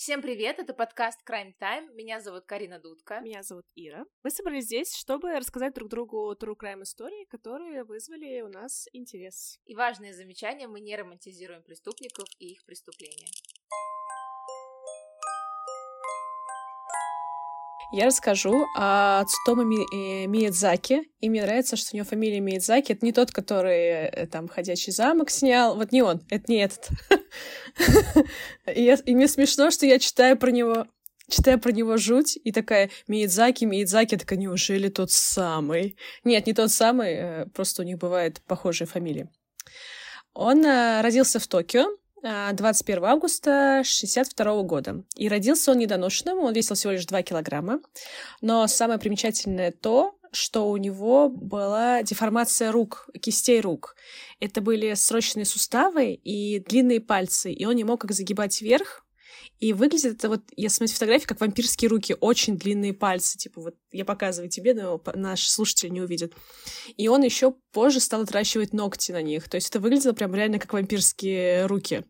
[0.00, 1.92] Всем привет, это подкаст Crime Time.
[1.92, 3.20] Меня зовут Карина Дудка.
[3.20, 4.06] Меня зовут Ира.
[4.22, 9.58] Мы собрались здесь, чтобы рассказать друг другу true crime истории, которые вызвали у нас интерес.
[9.66, 13.26] И важное замечание, мы не романтизируем преступников и их преступления.
[17.92, 21.10] Я расскажу о Цутомо Ми э, Миядзаки.
[21.20, 22.92] И мне нравится, что у него фамилия Миядзаки.
[22.92, 25.74] Это не тот, который э, там «Ходячий замок» снял.
[25.74, 26.88] Вот не он, это не этот.
[28.74, 30.86] и мне смешно, что я читаю про него
[31.28, 35.96] читаю про него жуть, и такая Миядзаки, Миядзаки, такая, неужели тот самый?
[36.24, 39.28] Нет, не тот самый, э, просто у них бывают похожие фамилии.
[40.32, 41.86] Он родился в Токио,
[42.22, 45.04] 21 а, августа 62 года.
[45.16, 47.80] И родился он недоношенным, он весил всего лишь 2 килограмма.
[48.40, 53.96] Но самое примечательное то, что у него была деформация рук, кистей рук.
[54.38, 59.04] Это были срочные суставы и длинные пальцы, и он не мог их загибать вверх,
[59.60, 63.36] и выглядит это вот, я смотрю фотографии, как вампирские руки, очень длинные пальцы.
[63.36, 66.34] Типа вот я показываю тебе, но наш слушатель не увидит.
[66.96, 69.50] И он еще позже стал отращивать ногти на них.
[69.50, 72.04] То есть это выглядело прям реально как вампирские руки.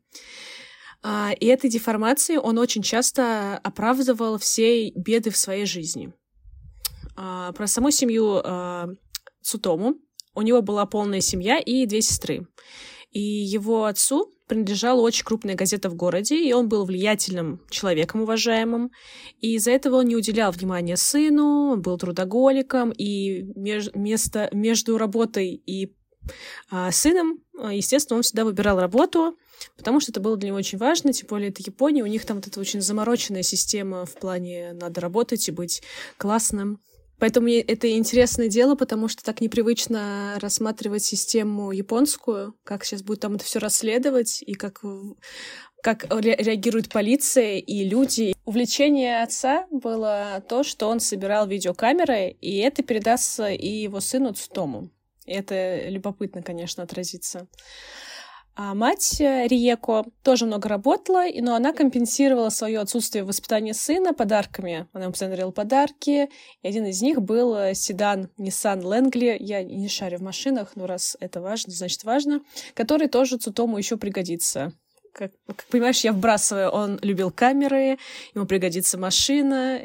[1.02, 6.12] А, и этой деформацией он очень часто оправдывал все беды в своей жизни.
[7.16, 8.90] А, про саму семью а,
[9.42, 9.96] Цутому.
[10.34, 12.46] У него была полная семья и две сестры.
[13.10, 18.90] И его отцу принадлежала очень крупная газета в городе, и он был влиятельным человеком, уважаемым.
[19.40, 24.98] И из-за этого он не уделял внимания сыну, он был трудоголиком, и меж, место, между
[24.98, 25.94] работой и
[26.68, 29.38] а, сыном, а, естественно, он всегда выбирал работу,
[29.76, 32.38] потому что это было для него очень важно, тем более это Япония, у них там
[32.38, 35.80] вот эта очень замороченная система в плане надо работать и быть
[36.16, 36.80] классным.
[37.20, 43.34] Поэтому это интересное дело, потому что так непривычно рассматривать систему японскую, как сейчас будет там
[43.34, 44.82] это все расследовать, и как,
[45.82, 48.34] как реагирует полиция и люди.
[48.46, 54.90] Увлечение отца было то, что он собирал видеокамеры, и это передастся и его сыну Цутому.
[55.26, 57.46] Это любопытно, конечно, отразится.
[58.56, 64.12] А мать э, Риеко тоже много работала, но она компенсировала свое отсутствие в воспитании сына
[64.12, 64.88] подарками.
[64.92, 66.28] Она ему постоянно дарила подарки,
[66.62, 69.36] и один из них был э, седан Nissan Langley.
[69.38, 72.40] Я не шарю в машинах, но раз это важно, значит важно.
[72.74, 74.72] Который тоже Цутому еще пригодится.
[75.12, 77.98] Как, как понимаешь, я вбрасываю, он любил камеры,
[78.34, 79.80] ему пригодится машина.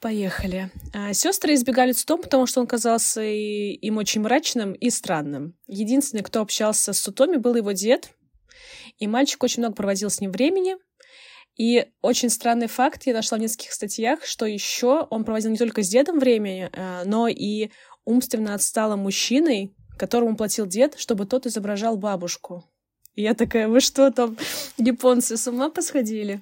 [0.00, 0.70] Поехали.
[0.94, 5.54] А, сестры избегали Цутом, потому что он казался им очень мрачным и странным.
[5.66, 8.10] Единственный, кто общался с Цутоми, был его дед,
[8.98, 10.76] и мальчик очень много проводил с ним времени.
[11.56, 15.82] И очень странный факт я нашла в нескольких статьях, что еще он проводил не только
[15.82, 17.70] с дедом время, а, но и
[18.06, 22.64] умственно отсталым мужчиной, которому платил дед, чтобы тот изображал бабушку.
[23.14, 24.38] И я такая, вы что там,
[24.78, 26.40] японцы, с ума посходили?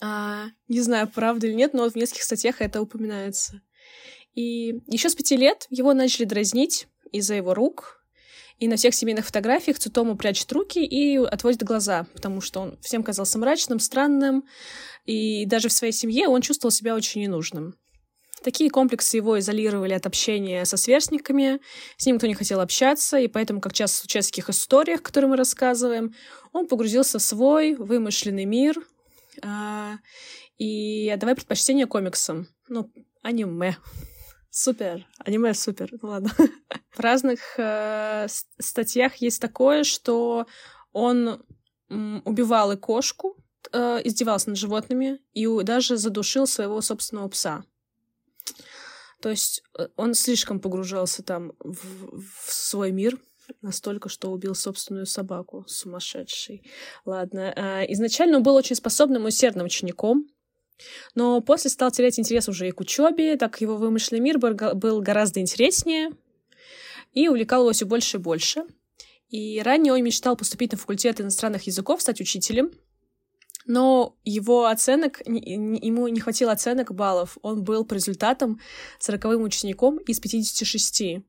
[0.00, 3.60] А, не знаю, правда или нет, но в нескольких статьях это упоминается.
[4.34, 8.00] И еще с пяти лет его начали дразнить из-за его рук,
[8.58, 13.02] и на всех семейных фотографиях Цутому прячет руки и отводит глаза, потому что он всем
[13.02, 14.44] казался мрачным, странным,
[15.06, 17.74] и даже в своей семье он чувствовал себя очень ненужным.
[18.42, 21.60] Такие комплексы его изолировали от общения со сверстниками,
[21.96, 25.36] с ним никто не хотел общаться, и поэтому, как часто в таких историях, которые мы
[25.36, 26.14] рассказываем,
[26.52, 28.76] он погрузился в свой вымышленный мир,
[30.58, 32.48] и отдавай предпочтение комиксам.
[32.68, 32.90] Ну,
[33.22, 33.76] аниме.
[34.50, 35.06] Супер.
[35.18, 35.90] Аниме супер.
[36.02, 36.30] Ну ладно.
[36.90, 38.26] В разных э,
[38.58, 40.46] статьях есть такое, что
[40.92, 41.44] он
[41.88, 43.36] убивал и кошку,
[43.72, 47.64] э, издевался над животными и даже задушил своего собственного пса.
[49.20, 53.18] То есть э, он слишком погружался там в, в свой мир,
[53.62, 55.64] настолько, что убил собственную собаку.
[55.66, 56.62] Сумасшедший.
[57.04, 57.52] Ладно.
[57.56, 60.26] А, изначально он был очень способным и усердным учеником,
[61.14, 65.40] но после стал терять интерес уже и к учебе, так его вымышленный мир был гораздо
[65.40, 66.10] интереснее
[67.12, 68.64] и увлекал его все больше и больше.
[69.28, 72.72] И ранее он мечтал поступить на факультет иностранных языков, стать учителем,
[73.66, 77.38] но его оценок, ему не хватило оценок баллов.
[77.42, 78.60] Он был по результатам
[78.98, 81.22] сороковым учеником из 56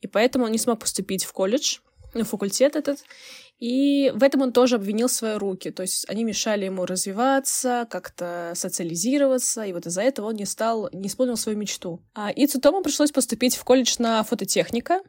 [0.00, 1.78] и поэтому он не смог поступить в колледж,
[2.14, 3.04] ну, факультет этот,
[3.58, 8.52] и в этом он тоже обвинил свои руки, то есть они мешали ему развиваться, как-то
[8.54, 12.02] социализироваться, и вот из-за этого он не стал, не исполнил свою мечту.
[12.14, 15.00] А и Цутому пришлось поступить в колледж на фототехника,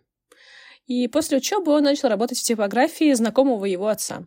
[0.86, 4.26] и после учебы он начал работать в типографии знакомого его отца.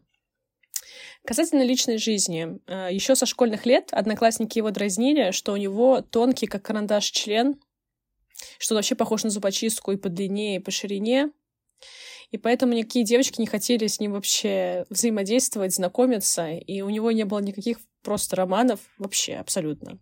[1.24, 6.46] Касательно личной жизни, а, еще со школьных лет одноклассники его дразнили, что у него тонкий,
[6.46, 7.60] как карандаш, член,
[8.58, 11.30] что он вообще похож на зубочистку и по длине, и по ширине.
[12.30, 17.24] И поэтому никакие девочки не хотели с ним вообще взаимодействовать, знакомиться, и у него не
[17.24, 19.98] было никаких просто романов вообще абсолютно.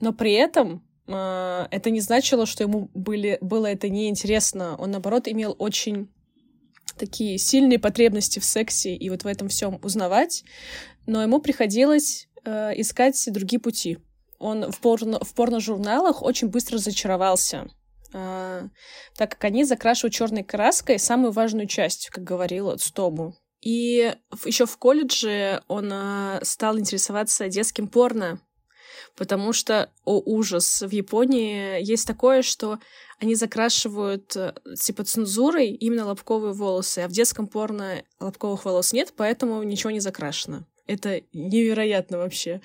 [0.00, 4.76] Но при этом э, это не значило, что ему были, было это неинтересно.
[4.76, 6.08] Он, наоборот, имел очень
[6.98, 10.44] такие сильные потребности в сексе и вот в этом всем узнавать,
[11.06, 13.98] но ему приходилось э, искать другие пути.
[14.38, 17.68] Он в, порно, в порно-журналах очень быстро зачаровался,
[18.12, 18.68] э,
[19.16, 23.34] так как они закрашивают черной краской самую важную часть, как говорила Цтому.
[23.60, 24.14] И
[24.44, 28.40] еще в колледже он э, стал интересоваться детским порно,
[29.16, 32.78] потому что, о ужас, в Японии есть такое, что
[33.18, 39.14] они закрашивают э, типа цензурой именно лобковые волосы, а в детском порно лобковых волос нет,
[39.16, 40.66] поэтому ничего не закрашено.
[40.86, 42.60] Это невероятно вообще.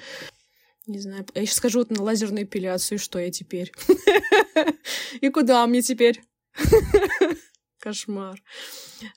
[0.89, 3.71] Не знаю, я сейчас скажу вот на лазерную эпиляцию, что я теперь?
[5.21, 6.23] И куда мне теперь?
[7.79, 8.41] Кошмар.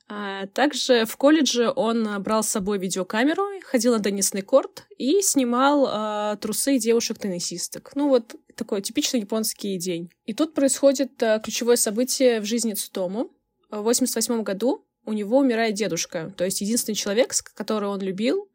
[0.06, 5.88] А, также в колледже он брал с собой видеокамеру, ходил на теннисный корт и снимал
[5.88, 7.92] а, трусы девушек-теннисисток.
[7.94, 10.10] Ну вот такой типичный японский день.
[10.26, 13.30] И тут происходит а, ключевое событие в жизни Цутому.
[13.70, 18.50] В 88 году у него умирает дедушка, то есть единственный человек, которого он любил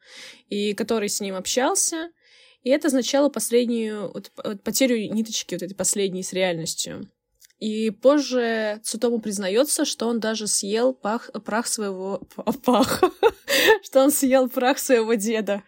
[0.49, 2.11] и который с ним общался.
[2.67, 4.29] И это означало последнюю вот,
[4.61, 7.09] потерю ниточки вот этой последней с реальностью.
[7.59, 12.19] И позже Цутому признается, что он даже съел пах, прах своего...
[12.65, 13.03] Пах.
[13.83, 15.63] что он съел прах своего деда.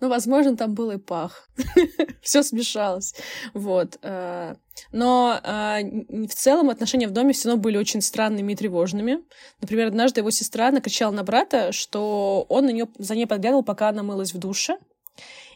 [0.00, 1.48] Ну, возможно, там был и пах.
[2.20, 3.14] Все смешалось.
[3.52, 3.96] Вот.
[4.02, 4.56] Э,
[4.90, 5.84] но э,
[6.26, 9.20] в целом отношения в доме все равно были очень странными и тревожными.
[9.60, 13.90] Например, однажды его сестра накричала на брата, что он на нее, за ней подглядывал, пока
[13.90, 14.78] она мылась в душе.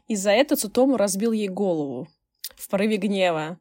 [0.08, 2.08] И за это Цутому разбил ей голову
[2.56, 3.60] в порыве гнева.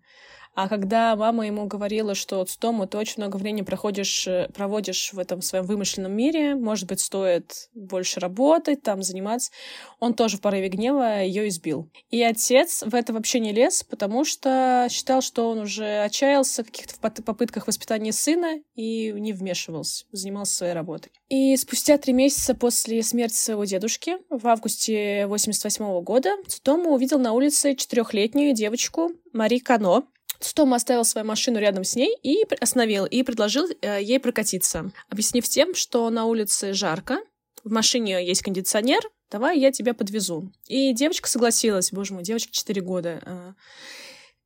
[0.58, 5.14] А когда мама ему говорила, что с Тому ты очень много времени проходишь, э, проводишь
[5.14, 9.52] в этом своем вымышленном мире, может быть, стоит больше работать, там заниматься,
[10.00, 11.92] он тоже в порыве гнева ее избил.
[12.10, 16.66] И отец в это вообще не лез, потому что считал, что он уже отчаялся в
[16.66, 21.12] каких-то попытках воспитания сына и не вмешивался, занимался своей работой.
[21.30, 27.34] И спустя три месяца после смерти своего дедушки, в августе 88 года, Цутому увидел на
[27.34, 30.08] улице четырехлетнюю девочку Мари Кано,
[30.40, 35.48] Стома оставил свою машину рядом с ней и остановил, и предложил э, ей прокатиться, объяснив
[35.48, 37.20] тем, что на улице жарко,
[37.64, 40.52] в машине есть кондиционер, давай я тебя подвезу.
[40.68, 43.56] И девочка согласилась, боже мой, девочке 4 года.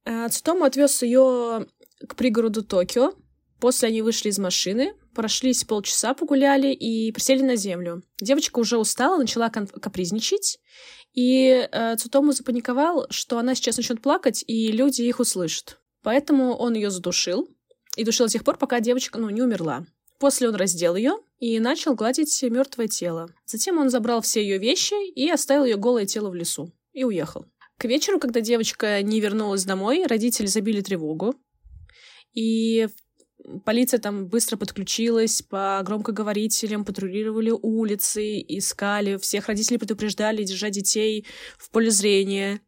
[0.06, 1.68] Э, Цутому отвез ее
[2.08, 3.14] к пригороду Токио.
[3.60, 8.02] После они вышли из машины, прошлись полчаса, погуляли и присели на землю.
[8.20, 10.60] Девочка уже устала, начала капризничать,
[11.14, 15.81] и э, Цутому запаниковал, что она сейчас начнет плакать, и люди их услышат.
[16.04, 17.50] Поэтому он ее задушил,
[17.98, 19.86] и душил до тех пор, пока девочка, ну, не умерла.
[20.20, 23.34] После он раздел ее и начал гладить мертвое тело.
[23.46, 26.72] Затем он забрал все ее вещи и оставил ее голое тело в лесу.
[26.94, 27.46] И уехал.
[27.78, 31.34] К вечеру, когда девочка не вернулась домой, родители забили тревогу.
[32.34, 32.88] И
[33.66, 41.26] полиция там быстро подключилась, по громкоговорителям патрулировали улицы, искали, всех родителей предупреждали держать детей
[41.58, 42.62] в поле зрения.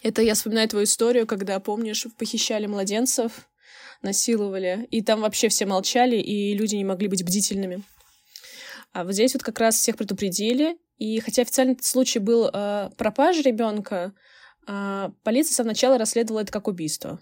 [0.00, 3.48] Это я вспоминаю твою историю, когда, помнишь, похищали младенцев,
[4.02, 7.82] насиловали, и там вообще все молчали, и люди не могли быть бдительными.
[8.92, 13.42] А вот здесь вот как раз всех предупредили, и хотя официальный случай был э, пропажи
[13.42, 14.12] ребенка,
[14.66, 17.20] э, полиция сначала расследовала это как убийство.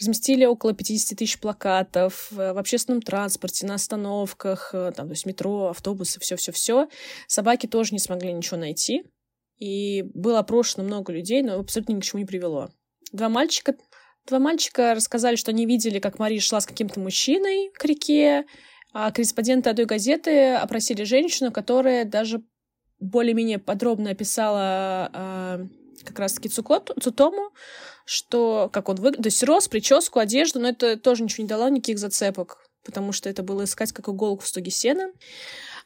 [0.00, 5.68] Разместили около 50 тысяч плакатов в общественном транспорте, на остановках, э, там, то есть метро,
[5.68, 6.88] автобусы, все-все-все.
[7.28, 9.04] Собаки тоже не смогли ничего найти
[9.60, 12.70] и было опрошено много людей, но абсолютно ни к чему не привело.
[13.12, 13.76] Два мальчика,
[14.26, 18.46] два мальчика рассказали, что они видели, как Мария шла с каким-то мужчиной к реке,
[18.92, 22.42] а корреспонденты одной газеты опросили женщину, которая даже
[22.98, 25.66] более-менее подробно описала э,
[26.04, 27.50] как раз-таки Цутому,
[28.04, 31.68] что как он выглядит, то есть рост, прическу, одежду, но это тоже ничего не дало,
[31.68, 35.12] никаких зацепок, потому что это было искать как иголку в стоге сена.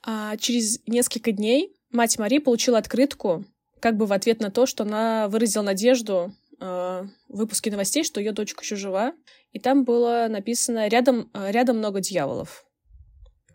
[0.02, 3.44] А через несколько дней мать Марии получила открытку,
[3.84, 8.18] как бы в ответ на то, что она выразила надежду э, в выпуске новостей, что
[8.18, 9.12] ее дочка еще жива.
[9.52, 12.64] И там было написано «рядом, э, рядом много дьяволов».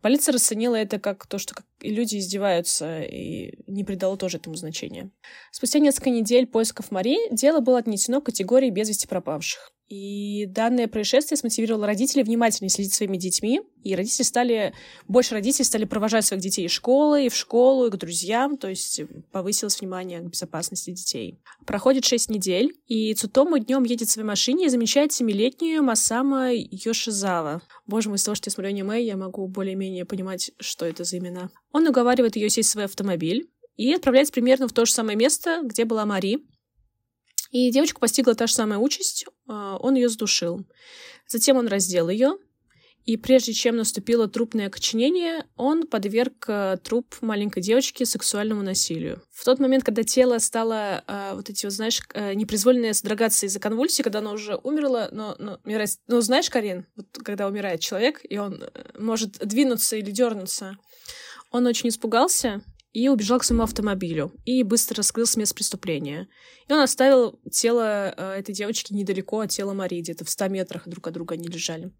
[0.04, 5.10] Полиция расценила это как то, что люди издеваются, и не придала тоже этому значения.
[5.52, 9.74] Спустя несколько недель поисков Мари дело было отнесено к категории без вести пропавших.
[9.90, 13.62] И данное происшествие смотивировало родителей внимательнее следить своими детьми.
[13.84, 14.74] И родители стали,
[15.08, 18.58] больше родителей стали провожать своих детей из школы, и в школу, и к друзьям.
[18.58, 21.40] То есть повысилось внимание к безопасности детей.
[21.66, 27.64] Проходит шесть недель, и Цутому днем едет в своей машине и замечает семилетнюю Масама Йошизава.
[27.88, 31.18] Боже мой, из того, что я смотрю аниме, я могу более-менее понимать, что это за
[31.18, 31.50] имена.
[31.72, 35.62] Он уговаривает ее сесть в свой автомобиль и отправляется примерно в то же самое место,
[35.64, 36.44] где была Мари,
[37.52, 40.66] и девочку постигла та же самая участь, он ее задушил.
[41.28, 42.38] Затем он раздел ее,
[43.10, 49.24] и прежде чем наступило трупное окоченение, он подверг э, труп маленькой девочки сексуальному насилию.
[49.32, 53.60] В тот момент, когда тело стало э, вот эти, вот, знаешь, э, непроизвольные содрогаться из-за
[53.60, 55.90] конвульсии, когда оно уже умерло, но, но умирает...
[56.08, 60.78] Ну, знаешь, Карин, вот когда умирает человек, и он э, может двинуться или дернуться,
[61.50, 62.62] он очень испугался
[62.94, 66.28] и убежал к своему автомобилю и быстро скрылся с места преступления.
[66.68, 70.88] И он оставил тело э, этой девочки недалеко от тела Марии, где-то в 100 метрах
[70.88, 71.92] друг от друга они лежали.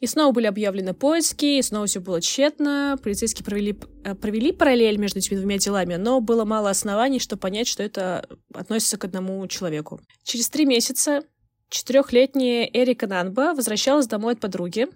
[0.00, 2.98] И снова были объявлены поиски, и снова все было тщетно.
[3.02, 7.66] Полицейские провели, э, провели параллель между этими двумя делами, но было мало оснований, чтобы понять,
[7.66, 10.00] что это относится к одному человеку.
[10.22, 11.22] Через три месяца
[11.68, 14.86] четырехлетняя Эрика Нанба возвращалась домой от подруги,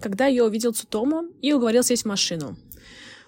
[0.00, 2.56] когда ее увидел Цутому и уговорил сесть в машину.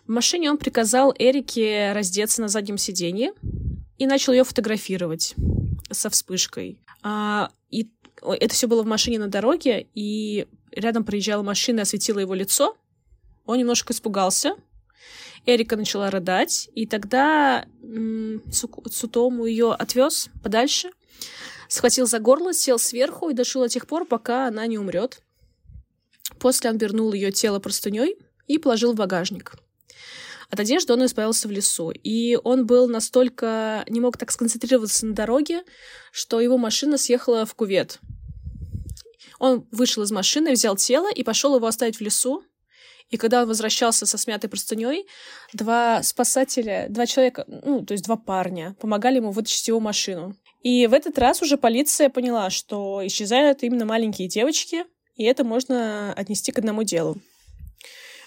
[0.07, 3.33] В машине он приказал Эрике раздеться на заднем сиденье
[3.97, 5.35] и начал ее фотографировать
[5.91, 6.79] со вспышкой.
[7.03, 7.89] А, и
[8.23, 12.77] это все было в машине на дороге, и рядом проезжала машина и осветила его лицо.
[13.47, 14.57] Он немножко испугался.
[15.47, 17.67] Эрика начала рыдать, и тогда
[18.51, 20.91] Сутому ее отвез подальше,
[21.69, 25.23] схватил за горло, сел сверху и дошел до тех пор, пока она не умрет.
[26.39, 29.55] После он вернул ее тело простыней и положил в багажник.
[30.51, 31.91] От одежды он избавился в лесу.
[31.91, 33.85] И он был настолько...
[33.89, 35.63] не мог так сконцентрироваться на дороге,
[36.13, 37.99] что его машина съехала в кувет.
[39.39, 42.43] Он вышел из машины, взял тело и пошел его оставить в лесу.
[43.11, 45.07] И когда он возвращался со смятой простыней,
[45.53, 50.37] два спасателя, два человека, ну, то есть два парня, помогали ему вытащить его машину.
[50.63, 54.85] И в этот раз уже полиция поняла, что исчезают именно маленькие девочки,
[55.17, 57.21] и это можно отнести к одному делу.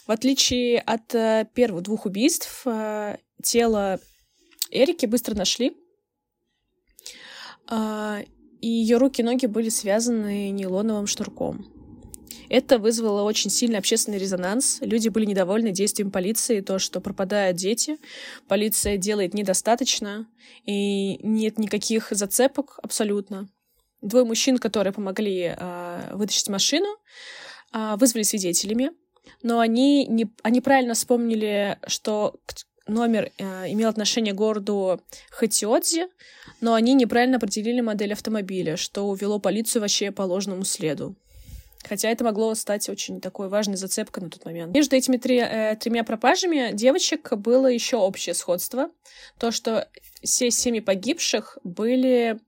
[0.08, 4.00] В отличие от э, первых двух убийств, э, тело
[4.72, 5.76] Эрики быстро нашли.
[7.70, 8.24] Э,
[8.62, 11.66] и ее руки и ноги были связаны нейлоновым шнурком.
[12.48, 14.78] Это вызвало очень сильный общественный резонанс.
[14.80, 17.98] Люди были недовольны действием полиции, то, что пропадают дети,
[18.48, 20.26] полиция делает недостаточно,
[20.64, 23.50] и нет никаких зацепок абсолютно.
[24.02, 26.88] Двое мужчин, которые помогли э, вытащить машину,
[27.74, 28.92] э, вызвали свидетелями
[29.44, 32.36] но они, не, они правильно вспомнили, что
[32.88, 36.08] номер э, имел отношение к городу Хатиодзи,
[36.62, 41.16] но они неправильно определили модель автомобиля, что увело полицию вообще по ложному следу.
[41.84, 44.74] Хотя это могло стать очень такой важной зацепкой на тот момент.
[44.74, 48.90] Между этими три, э, тремя пропажами девочек было еще общее сходство.
[49.40, 49.88] То, что
[50.24, 52.40] все семьи погибших были,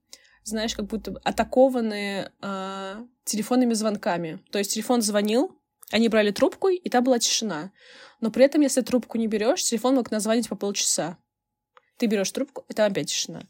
[0.44, 4.40] знаешь, как будто атакованы э, телефонными звонками.
[4.52, 5.59] То есть телефон звонил,
[5.92, 7.72] они брали трубку, и там была тишина.
[8.22, 11.18] Но при этом, если трубку не берешь, телефон мог назвонить по полчаса.
[11.98, 13.44] Ты берешь трубку, и там опять тишина.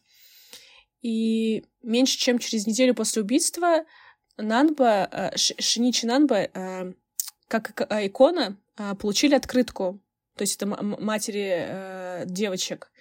[1.01, 3.85] И меньше чем через неделю после убийства
[4.37, 6.93] Нанба, э, Шиничи Нанба, э,
[7.47, 9.99] как икона, э, получили открытку.
[10.35, 12.91] То есть это матери девочек.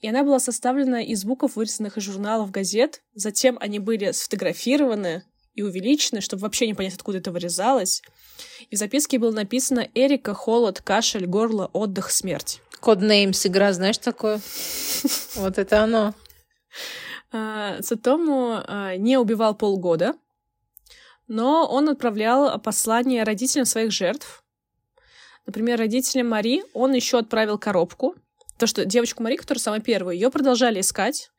[0.00, 3.02] И она была составлена из звуков, вырезанных из журналов, газет.
[3.14, 8.02] Затем они были сфотографированы и увеличены, чтобы вообще не понять, откуда это вырезалось.
[8.70, 12.60] И в записке было написано «Эрика, холод, кашель, горло, отдых, смерть».
[12.80, 14.40] Коднеймс игра, знаешь такое?
[15.36, 16.14] Вот это оно.
[17.80, 20.14] Сатому а, не убивал полгода,
[21.26, 24.44] но он отправлял послания родителям своих жертв.
[25.46, 28.14] Например, родителям Мари он еще отправил коробку.
[28.58, 31.30] То, что девочку Мари, которая самая первая, ее продолжали искать.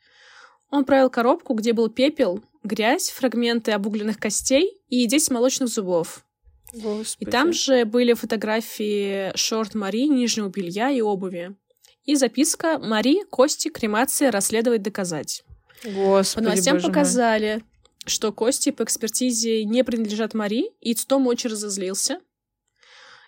[0.69, 6.25] Он отправил коробку, где был пепел, грязь, фрагменты обугленных костей и 10 молочных зубов.
[6.73, 7.27] Господи.
[7.27, 11.55] И там же были фотографии шорт Мари, нижнего белья и обуви.
[12.03, 15.43] И записка «Мари, кости, кремация, расследовать, доказать».
[15.83, 17.63] Господи, По новостям показали, мой.
[18.05, 22.19] что кости по экспертизе не принадлежат Мари, и Цтом очень разозлился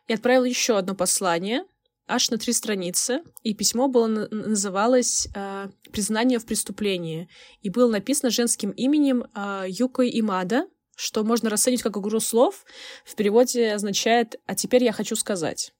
[0.07, 1.65] и отправил еще одно послание,
[2.07, 7.29] аж на три страницы, и письмо было называлось э, «Признание в преступлении»,
[7.61, 12.65] и было написано женским именем э, Юкой Имада, что можно расценить как игру слов,
[13.05, 15.73] в переводе означает «а теперь я хочу сказать».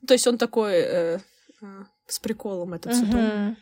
[0.00, 1.18] Ну, то есть он такой э,
[1.62, 3.56] э, с приколом этот uh-huh.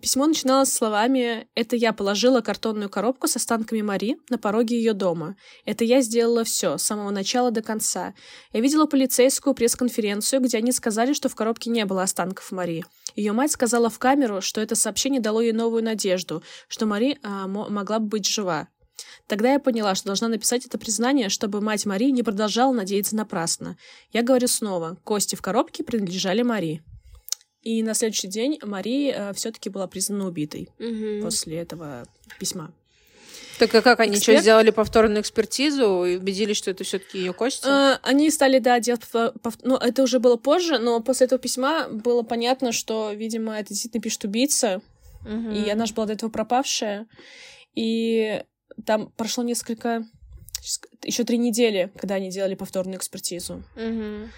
[0.00, 5.36] Письмо начиналось словами «Это я положила картонную коробку с останками Мари на пороге ее дома.
[5.64, 8.14] Это я сделала все, с самого начала до конца.
[8.52, 12.84] Я видела полицейскую пресс-конференцию, где они сказали, что в коробке не было останков Мари.
[13.14, 17.46] Ее мать сказала в камеру, что это сообщение дало ей новую надежду, что Мари а,
[17.46, 18.68] могла бы быть жива.
[19.28, 23.76] Тогда я поняла, что должна написать это признание, чтобы мать Мари не продолжала надеяться напрасно.
[24.12, 26.82] Я говорю снова, кости в коробке принадлежали Мари.
[27.62, 31.22] И на следующий день Мари э, все-таки была признана убитой Мгм.
[31.22, 32.06] после этого
[32.38, 32.72] письма.
[33.58, 37.32] Так а как они Эксперт- что, сделали повторную экспертизу и убедились, что это все-таки ее
[37.32, 37.66] кости?
[37.66, 39.02] Э, они стали, да, делать...
[39.12, 43.68] пов- Ну, это уже было позже, но после этого письма было понятно, что, видимо, это
[43.68, 44.80] действительно пишет убийца,
[45.24, 45.52] Мгм.
[45.52, 47.06] и она же была до этого пропавшая.
[47.76, 48.42] И
[48.84, 50.04] там прошло несколько...
[51.04, 53.62] Еще три недели, когда они делали повторную экспертизу.
[53.76, 54.30] Мгм.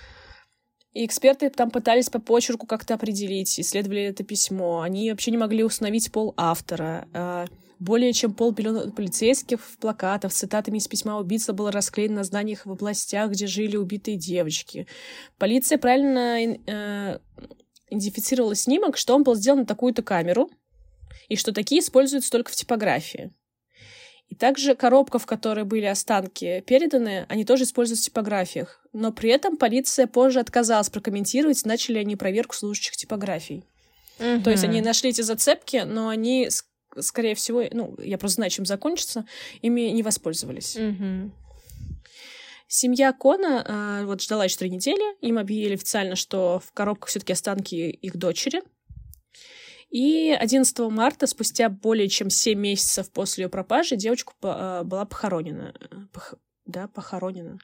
[0.94, 4.80] И эксперты там пытались по почерку как-то определить, исследовали это письмо.
[4.80, 7.08] Они вообще не могли установить пол автора.
[7.12, 7.46] А,
[7.80, 12.72] Более чем полмиллиона полицейских плакатов с цитатами из письма убийцы было расклеено на зданиях в
[12.72, 14.86] областях, где жили убитые девочки.
[15.38, 17.18] Полиция правильно э,
[17.90, 20.50] идентифицировала снимок, что он был сделан на такую-то камеру,
[21.28, 23.32] и что такие используются только в типографии.
[24.28, 28.84] И также коробка, в которой были останки переданы, они тоже используются в типографиях.
[28.92, 33.64] Но при этом полиция позже отказалась прокомментировать, начали они проверку служащих типографий.
[34.18, 38.50] То есть они нашли эти зацепки, но они, ск- скорее всего, ну, я просто знаю,
[38.50, 39.26] чем закончится,
[39.60, 40.76] ими не воспользовались.
[40.76, 41.32] Мгм.
[42.68, 45.16] Семья Кона а, вот ждала еще три недели.
[45.20, 48.62] Им объявили официально, что в коробках все-таки останки их дочери.
[49.94, 55.72] И 11 марта, спустя более чем 7 месяцев после ее пропажи, девочка а, была похоронена.
[55.78, 56.36] Э, пох-
[56.66, 57.58] Да, похоронена.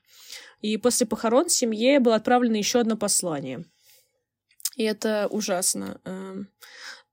[0.60, 3.64] И после похорон семье было отправлено еще одно послание.
[4.76, 6.00] И это ужасно.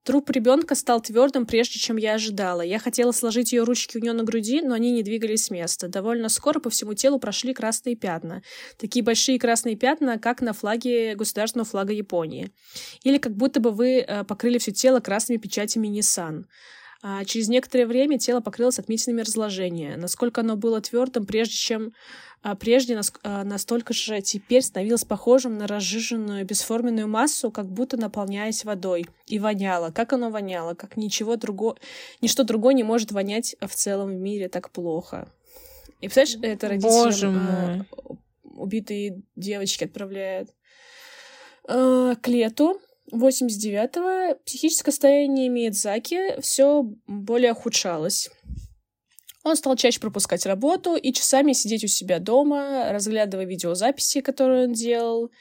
[0.07, 2.61] Труп ребенка стал твердым, прежде чем я ожидала.
[2.61, 5.89] Я хотела сложить ее ручки у нее на груди, но они не двигались с места.
[5.89, 8.41] Довольно скоро по всему телу прошли красные пятна.
[8.77, 12.51] Такие большие красные пятна, как на флаге государственного флага Японии.
[13.03, 16.45] Или как будто бы вы э, покрыли все тело красными печатями Nissan.
[17.01, 19.97] А через некоторое время тело покрылось отметинами разложения.
[19.97, 21.93] Насколько оно было твердым, прежде чем
[22.41, 27.97] а, прежде, наск- а, настолько же теперь становилось похожим на разжиженную бесформенную массу, как будто
[27.97, 29.05] наполняясь водой.
[29.25, 29.91] И воняло.
[29.91, 30.73] Как оно воняло?
[30.73, 31.77] Как ничего другого...
[32.21, 35.31] Ничто другое не может вонять в целом в мире так плохо.
[35.99, 37.85] И представляешь, это родителям Боже а, мой.
[38.43, 40.49] убитые девочки отправляют.
[41.67, 42.79] А, к лету
[43.13, 48.29] 89-го психическое состояние Миядзаки все более ухудшалось.
[49.43, 54.73] Он стал чаще пропускать работу и часами сидеть у себя дома, разглядывая видеозаписи, которые он
[54.73, 55.31] делал,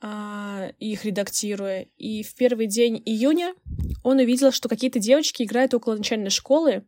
[0.00, 1.86] а, их редактируя.
[1.98, 3.54] И в первый день июня
[4.02, 6.84] он увидел, что какие-то девочки играют около начальной школы,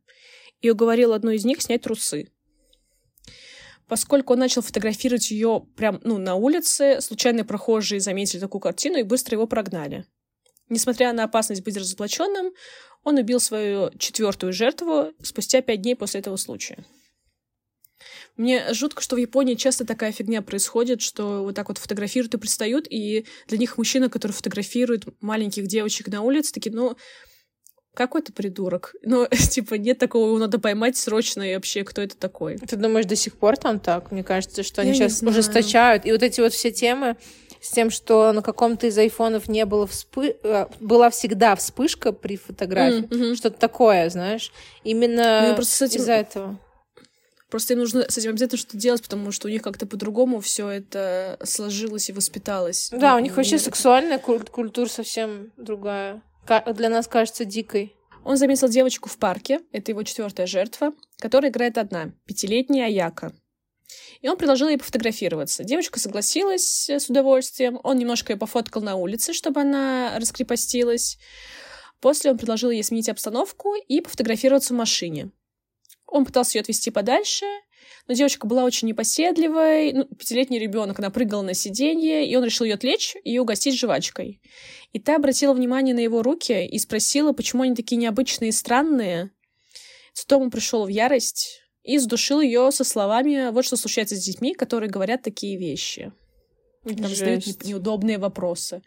[0.63, 2.33] и уговорил одну из них снять трусы.
[3.87, 9.03] Поскольку он начал фотографировать ее прям ну, на улице, случайные прохожие заметили такую картину и
[9.03, 10.07] быстро его прогнали.
[10.69, 12.53] Несмотря на опасность быть разоблаченным,
[13.03, 16.85] он убил свою четвертую жертву спустя пять дней после этого случая.
[18.37, 22.39] Мне жутко, что в Японии часто такая фигня происходит, что вот так вот фотографируют и
[22.39, 26.97] пристают, и для них мужчина, который фотографирует маленьких девочек на улице, такие, ну,
[27.95, 28.95] какой ты придурок.
[29.03, 32.59] Ну, типа, нет такого, его надо поймать срочно, и вообще, кто это такой?
[32.59, 34.11] Ты думаешь, до сих пор там так?
[34.11, 36.05] Мне кажется, что Я они сейчас ужесточают.
[36.05, 37.17] И вот эти вот все темы
[37.65, 40.37] с тем, что на каком-то из айфонов не было вспы...
[40.43, 43.09] э, была всегда вспышка при фотографии.
[43.11, 43.37] Мгм.
[43.37, 44.53] Что-то такое, знаешь.
[44.85, 46.59] Ну, Именно с этим- из-за этого.
[47.51, 50.69] Просто им нужно с этим обязательно что-то делать, потому что у них как-то по-другому все
[50.69, 52.91] это сложилось и воспиталось.
[52.93, 56.21] Да, Ну, у них вообще мне сексуальная куль- культура совсем другая.
[56.75, 57.95] Для нас кажется дикой.
[58.25, 63.33] Он заметил девочку в парке, это его четвертая жертва, которая играет одна, пятилетняя Аяка.
[64.21, 65.65] И он предложил ей пофотографироваться.
[65.65, 67.79] Девочка согласилась э, с удовольствием.
[67.83, 71.19] Он немножко ее пофоткал на улице, чтобы она раскрепостилась.
[72.01, 75.31] После он предложил ей сменить обстановку и пофотографироваться в машине.
[76.07, 77.47] Он пытался ее отвезти подальше,
[78.07, 79.93] но девочка была очень непоседливой.
[79.93, 84.41] Ну, пятилетний ребенок, она прыгала на сиденье, и он решил ее отвлечь и угостить жвачкой.
[84.93, 89.31] И та обратила внимание на его руки и спросила, почему они такие необычные и странные.
[90.13, 94.91] Цитому пришел в ярость и задушил ее со словами «Вот что случается с детьми, которые
[94.91, 96.13] говорят такие вещи».
[96.85, 97.65] И Там задают Жесть.
[97.65, 98.83] неудобные вопросы.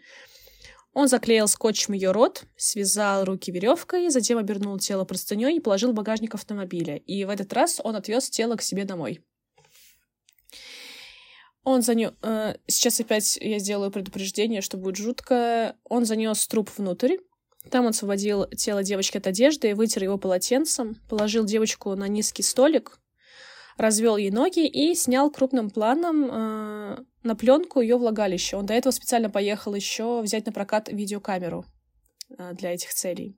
[0.94, 5.96] Он заклеил скотчем ее рот, связал руки веревкой, затем обернул тело простыней и положил в
[5.96, 6.98] багажник автомобиля.
[6.98, 9.22] И в этот раз он отвез тело к себе домой.
[11.64, 12.14] Он занес...
[12.68, 15.76] Сейчас опять я сделаю предупреждение, что будет жутко.
[15.84, 17.18] Он занес труп внутрь,
[17.72, 23.00] Там он освободил тело девочки от одежды вытер его полотенцем, положил девочку на низкий столик,
[23.78, 28.58] развел ей ноги и снял крупным планом э, на пленку ее влагалище.
[28.58, 31.66] Он до этого специально поехал еще взять на прокат видеокамеру
[32.38, 33.38] э, для этих целей.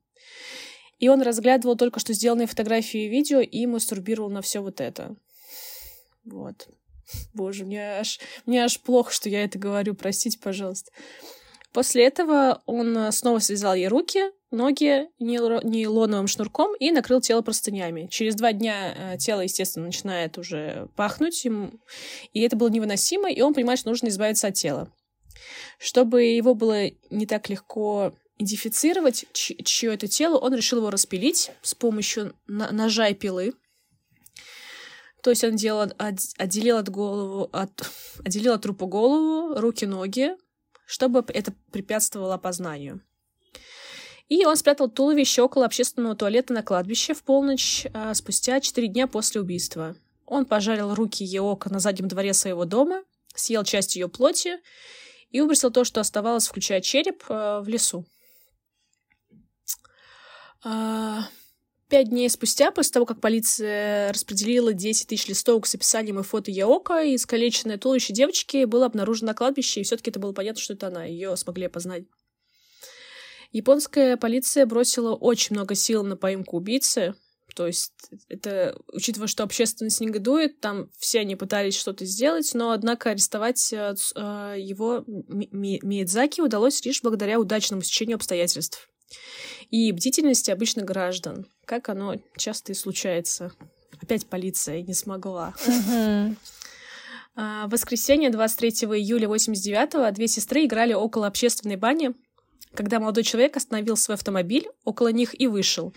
[0.97, 5.15] И он разглядывал только что сделанные фотографии и видео и мастурбировал на все вот это.
[6.25, 6.67] Вот.
[7.33, 10.91] Боже, мне аж, мне аж плохо, что я это говорю, простите, пожалуйста.
[11.73, 18.07] После этого он э, снова связал ей руки, ноги нейлоновым шнурком и накрыл тело простынями.
[18.09, 21.71] Через два дня э, тело, естественно, начинает уже пахнуть, ему,
[22.33, 24.91] и это было невыносимо, и он понимает, что нужно избавиться от тела.
[25.77, 31.75] Чтобы его было не так легко идентифицировать, чье это тело, он решил его распилить с
[31.75, 33.53] помощью ножа и пилы.
[35.21, 37.69] То есть он делал, отделил от голову, от,
[38.23, 40.31] отделил от трупа голову, руки, ноги,
[40.89, 43.01] чтобы это препятствовало опознанию.
[44.27, 49.05] И он спрятал туловище около общественного туалета на кладбище в полночь а, спустя четыре дня
[49.05, 49.95] после убийства.
[50.25, 53.03] Он пожарил руки Еока на заднем дворе своего дома,
[53.35, 54.57] съел часть ее плоти
[55.29, 58.07] и выбросил то, что оставалось, включая череп, а, в лесу.
[60.63, 61.27] А,
[61.89, 66.51] Пять дней спустя, после того, как полиция распределила 10 тысяч листовок с описанием и фото
[66.51, 70.73] Яока, искалеченное туловище девочки было обнаружено на кладбище, и все таки это было понятно, что
[70.73, 71.05] это она.
[71.05, 72.03] Ее смогли опознать.
[73.51, 77.15] Японская полиция бросила очень много сил на поимку убийцы.
[77.55, 77.93] То есть
[78.27, 83.95] это, учитывая, что общественность негодует, там все они пытались что-то сделать, но, однако, арестовать э,
[84.15, 88.87] э его Миядзаки удалось лишь благодаря удачному стечению обстоятельств
[89.69, 93.51] и бдительности обычных граждан, как оно часто и случается.
[94.01, 95.53] Опять полиция не смогла.
[97.35, 102.13] А, в воскресенье 23 июля 89-го две сестры играли около общественной бани,
[102.73, 105.93] когда молодой человек остановил свой автомобиль около них и вышел.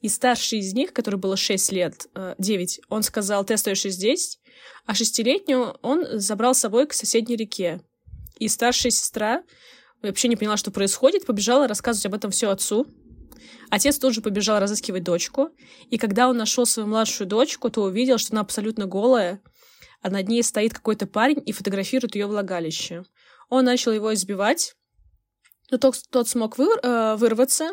[0.00, 2.06] И старший из них, который было 6 лет,
[2.38, 4.38] 9, э, он сказал, ты остаешься здесь,
[4.86, 7.80] а шестилетнюю он забрал с собой к соседней реке.
[8.38, 9.42] И старшая сестра
[10.02, 12.86] вообще не поняла, что происходит, побежала рассказывать об этом все отцу.
[13.70, 15.50] Отец тут же побежал разыскивать дочку,
[15.90, 19.40] и когда он нашел свою младшую дочку, то увидел, что она абсолютно голая,
[20.02, 23.04] а над ней стоит какой-то парень и фотографирует ее влагалище.
[23.48, 24.74] Он начал его избивать,
[25.70, 27.70] но тот, тот смог выр, э, вырваться,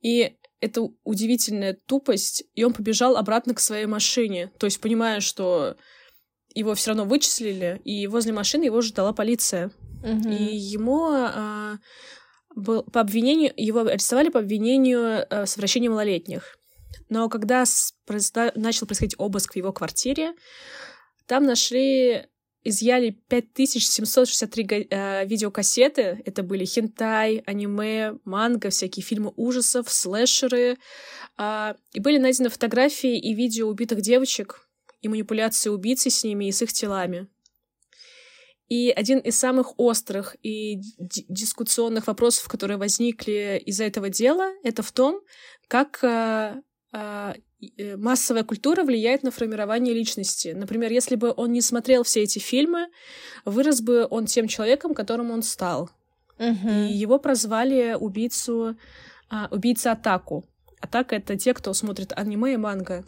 [0.00, 5.76] и это удивительная тупость, и он побежал обратно к своей машине, то есть понимая, что
[6.54, 9.70] его все равно вычислили, и возле машины его ждала полиция.
[10.02, 11.78] И ему а,
[12.54, 16.58] был, по обвинению, его арестовали по обвинению а, совращения малолетних.
[17.08, 17.94] Но когда с,
[18.54, 20.34] начал происходить обыск в его квартире,
[21.26, 22.26] там нашли,
[22.64, 26.22] изъяли 5763 э, видеокассеты.
[26.24, 30.78] Это были хентай, аниме, манга, всякие фильмы ужасов, слэшеры.
[31.38, 34.68] Э, и были найдены фотографии и видео убитых девочек
[35.00, 37.28] и манипуляции убийцы с ними и с их телами.
[38.68, 44.92] И один из самых острых и дискуссионных вопросов, которые возникли из-за этого дела, это в
[44.92, 45.22] том,
[45.68, 46.60] как э,
[46.92, 47.34] э,
[47.78, 50.48] э, массовая культура влияет на формирование личности.
[50.48, 52.88] Например, если бы он не смотрел все эти фильмы,
[53.46, 55.90] вырос бы он тем человеком, которым он стал.
[56.38, 56.68] Угу.
[56.68, 58.76] И его прозвали убийцу,
[59.30, 60.44] а, убийца Атаку.
[60.80, 63.02] Атака— это те, кто смотрит аниме и манго.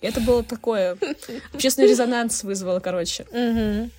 [0.00, 0.96] И это было такое...
[1.52, 3.24] Общественный резонанс вызвало, короче.
[3.30, 3.90] Угу.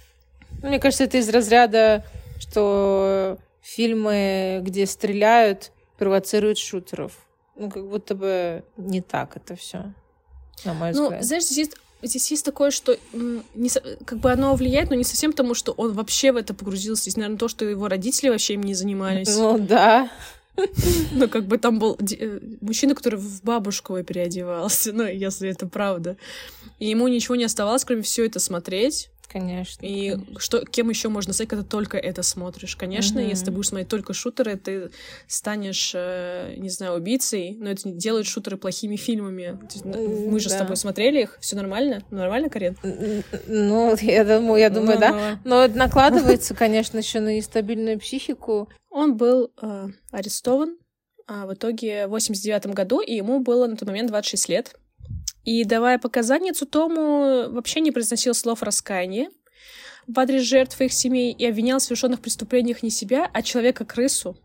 [0.62, 2.04] Мне кажется, это из разряда,
[2.40, 7.14] что фильмы, где стреляют, провоцируют шутеров.
[7.56, 9.94] Ну, как будто бы не так это все,
[10.66, 11.22] на мой ну, взгляд.
[11.22, 13.70] Ну, знаешь, здесь есть здесь есть такое, что не,
[14.06, 17.04] как бы оно влияет, но не совсем потому, что он вообще в это погрузился.
[17.04, 19.36] Здесь, наверное, то, что его родители вообще им не занимались.
[19.36, 20.10] Ну да.
[21.12, 26.16] Ну, как бы там был э, мужчина, который в бабушку переодевался, ну, если это правда.
[26.80, 29.10] И ему ничего не оставалось, кроме все это смотреть.
[29.28, 29.86] Конечно.
[29.86, 30.40] И конечно.
[30.40, 32.76] что, кем еще можно стать, когда только это смотришь?
[32.76, 33.30] Конечно, угу.
[33.30, 34.92] если ты будешь смотреть только шутеры, ты
[35.28, 39.60] станешь, э, не знаю, убийцей, но это не делает шутеры плохими фильмами.
[39.84, 40.56] Ну, мы же да.
[40.56, 42.04] с тобой смотрели их, все нормально?
[42.12, 42.78] Нормально, Карен?
[43.48, 45.40] Ну, я думаю, я думаю, ну, да.
[45.44, 48.70] Но накладывается, конечно, еще на нестабильную психику.
[48.90, 50.78] Он был э, арестован
[51.28, 54.76] а, в итоге в 89 году, и ему было на тот момент 26 лет.
[55.46, 59.30] И, давая показания Цутому, вообще не произносил слов раскаяния
[60.08, 64.38] в адрес жертв их семей и обвинял в совершенных преступлениях не себя, а человека-крысу.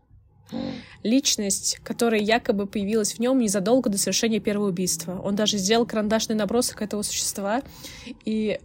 [1.03, 5.19] Личность, которая якобы появилась в нем незадолго до совершения первого убийства.
[5.23, 7.61] Он даже сделал карандашный набросок этого существа,
[8.25, 8.59] и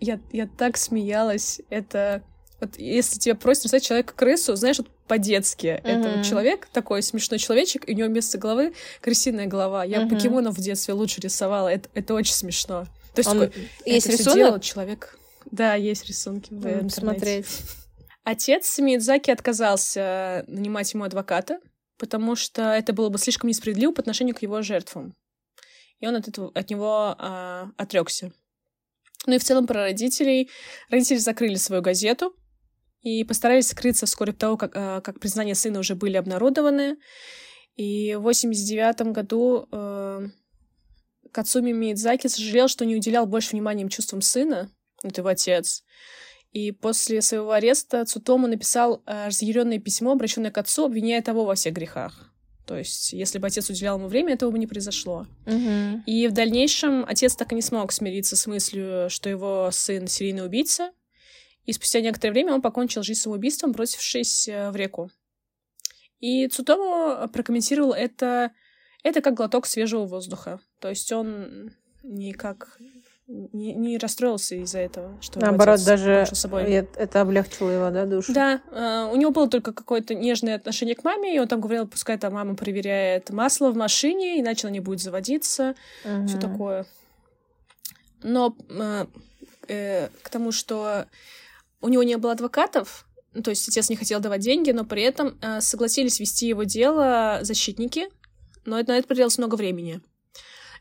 [0.00, 1.60] я, я так смеялась.
[1.70, 2.22] Это
[2.60, 5.66] Вот если тебя просят написать человека-крысу, знаешь, вот по-детски.
[5.66, 5.80] Mm-hmm.
[5.84, 9.84] Это вот человек, такой смешной человечек, и у него вместо головы крысиная голова.
[9.84, 10.08] Я mm-hmm.
[10.08, 11.68] покемонов в детстве лучше рисовала.
[11.68, 12.86] Это, это очень смешно.
[13.14, 13.40] То есть Он...
[13.40, 14.36] такой, есть это рисунок?
[14.36, 15.18] делал человек.
[15.50, 17.00] Да, есть рисунки в Будем интернете.
[17.00, 17.46] смотреть.
[18.24, 21.60] Отец Миядзаки отказался нанимать ему адвоката,
[21.98, 25.14] потому что это было бы слишком несправедливо по отношению к его жертвам.
[26.00, 28.32] И он от, этого, от него а, отрекся.
[29.26, 30.50] Ну и в целом про родителей.
[30.88, 32.34] Родители закрыли свою газету
[33.04, 36.96] и постарались скрыться вскоре того, как, а, как признания сына уже были обнародованы.
[37.76, 40.28] И в 89 году э,
[41.30, 44.70] Кацуми Миядзаки сожалел, что не уделял больше внимания чувствам сына,
[45.02, 45.84] это его отец.
[46.52, 51.56] И после своего ареста Цутому написал э, разъяренное письмо, обращенное к отцу, обвиняя того во
[51.56, 52.32] всех грехах.
[52.64, 55.26] То есть, если бы отец уделял ему время, этого бы не произошло.
[55.44, 56.04] Мгм.
[56.06, 60.46] И в дальнейшем отец так и не смог смириться с мыслью, что его сын серийный
[60.46, 60.92] убийца.
[61.66, 65.10] И спустя некоторое время он покончил жизнь самоубийством, бросившись э, в реку.
[66.20, 68.50] И Цутому прокомментировал это,
[69.02, 70.60] это как глоток свежего воздуха.
[70.80, 71.72] То есть он
[72.02, 72.78] никак
[73.26, 76.64] не, не расстроился из-за этого, что Наоборот, даже собой.
[76.64, 78.32] это облегчило его, да, душу?
[78.34, 81.86] Да, э, у него было только какое-то нежное отношение к маме, и он там говорил,
[81.86, 85.74] пускай там мама проверяет масло в машине, иначе она не будет заводиться,
[86.04, 86.26] Мгм.
[86.28, 86.86] все такое.
[88.22, 89.06] Но э,
[89.68, 91.06] э, к тому, что
[91.84, 95.02] у него не было адвокатов, ну, то есть отец не хотел давать деньги, но при
[95.02, 98.08] этом э, согласились вести его дело защитники,
[98.64, 100.00] но это, на это потребовалось много времени.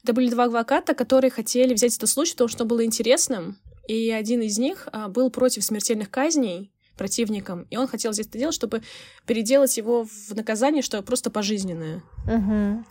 [0.04, 4.12] Это были два адвоката, которые хотели взять этот случай, потому что он был интересным, и
[4.12, 8.52] один из них а, был против смертельных казней противником, и он хотел взять это дело,
[8.54, 8.82] чтобы
[9.26, 12.02] переделать его в наказание, что просто пожизненное.
[12.26, 12.86] Мгм.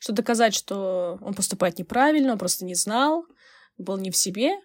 [0.00, 3.26] Что доказать, что он поступает неправильно, он просто не знал,
[3.78, 4.56] был не в себе.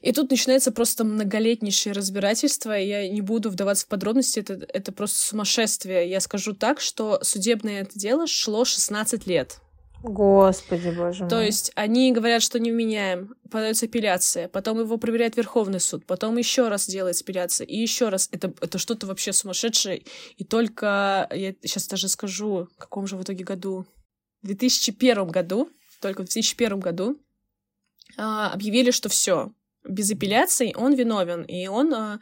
[0.00, 2.72] И тут начинается просто многолетнейшее разбирательство.
[2.72, 6.08] Я не буду вдаваться в подробности, это, это просто сумасшествие.
[6.08, 9.60] Я скажу так, что судебное это дело шло 16 лет.
[10.02, 11.28] Господи, боже мой.
[11.30, 16.38] То есть они говорят, что не вменяем, подается апелляция, потом его проверяет Верховный суд, потом
[16.38, 18.30] еще раз делается апелляция, и еще раз.
[18.32, 20.04] Это, это что-то вообще сумасшедшее.
[20.38, 23.84] И только, я сейчас даже скажу, в каком же в итоге году,
[24.42, 25.68] в 2001 году,
[26.00, 27.18] только в 2001 году
[28.16, 29.52] а, объявили, что все,
[29.84, 32.20] без апелляций он виновен, и он а,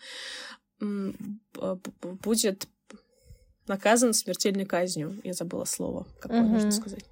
[2.22, 2.68] будет
[3.66, 5.20] наказан смертельной казнью.
[5.24, 6.52] Я забыла слово, какое Мгм.
[6.54, 7.04] нужно сказать.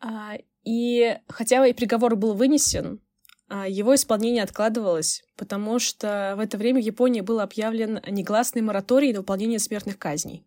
[0.00, 3.00] А, И хотя и приговор был вынесен,
[3.48, 9.12] а, его исполнение откладывалось, потому что в это время в Японии был объявлен негласный мораторий
[9.12, 10.44] на выполнение смертных казней.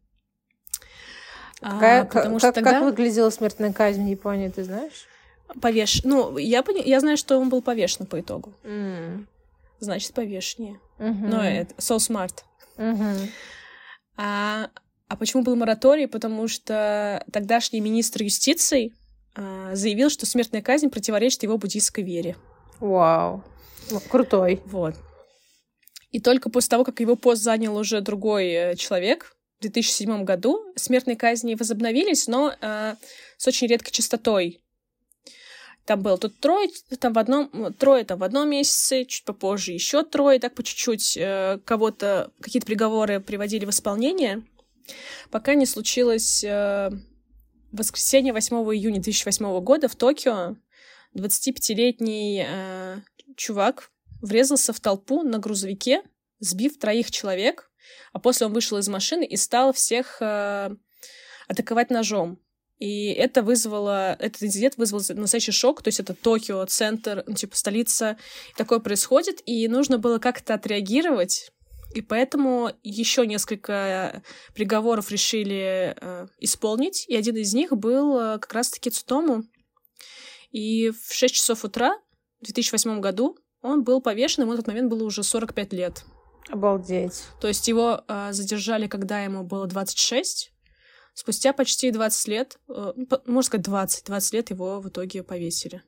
[1.61, 5.05] А, Какая- потому как, что как тогда выглядела смертная казнь в Японии, ты знаешь?
[5.62, 6.03] Повеш...
[6.03, 8.53] Ну, я, пони- я знаю, что он был повешен по итогу.
[8.63, 9.27] М.
[9.79, 10.79] Значит, повешение.
[10.97, 11.29] Мгм.
[11.29, 12.43] Но это so smart.
[12.77, 13.29] Мгм.
[14.17, 14.69] А,
[15.08, 16.08] а почему был мораторий?
[16.08, 18.93] Потому что тогдашний министр юстиции
[19.36, 22.36] а, заявил, что смертная казнь противоречит его буддийской вере.
[22.79, 23.43] Вау.
[23.91, 24.62] Ну, Крутой.
[24.65, 24.95] Вот.
[26.12, 30.63] И только после того, как его пост занял уже другой э, человек, в 2007 году
[30.75, 32.95] смертные казни возобновились, но э,
[33.38, 34.62] с очень редкой частотой.
[35.86, 36.69] Там было тут трое,
[37.00, 41.15] там в одном, трое там в одном месяце, чуть попозже еще трое, так по чуть-чуть
[41.15, 44.43] э, кого-то, какие-то приговоры приводили в исполнение,
[45.30, 46.89] пока не случилось э,
[47.71, 50.56] воскресенье 8 июня 2008 года в Токио
[51.15, 52.98] 25-летний э,
[53.36, 56.02] чувак врезался в толпу на грузовике,
[56.39, 57.71] сбив троих человек,
[58.12, 60.76] а после он вышел из машины и стал всех э,
[61.48, 62.39] атаковать ножом.
[62.79, 67.55] И это вызвало, этот инцидент вызвал настоящий шок, то есть это Токио, центр, ну, типа
[67.55, 68.17] столица,
[68.57, 71.51] такое происходит, и нужно было как-то отреагировать,
[71.93, 74.21] и поэтому еще несколько
[74.53, 79.45] приговоров решили э, исполнить, и один из них был э, как раз-таки Цутому.
[80.51, 81.97] И в 6 часов утра
[82.41, 86.03] в 2008 году он был повешен, ему в тот момент было уже 45 лет.
[86.49, 87.23] Обалдеть.
[87.39, 90.51] То есть его э, задержали, когда ему было 26.
[91.15, 95.82] Спустя почти 20 лет, э, ну, можно сказать 20, 20 лет его в итоге повесили.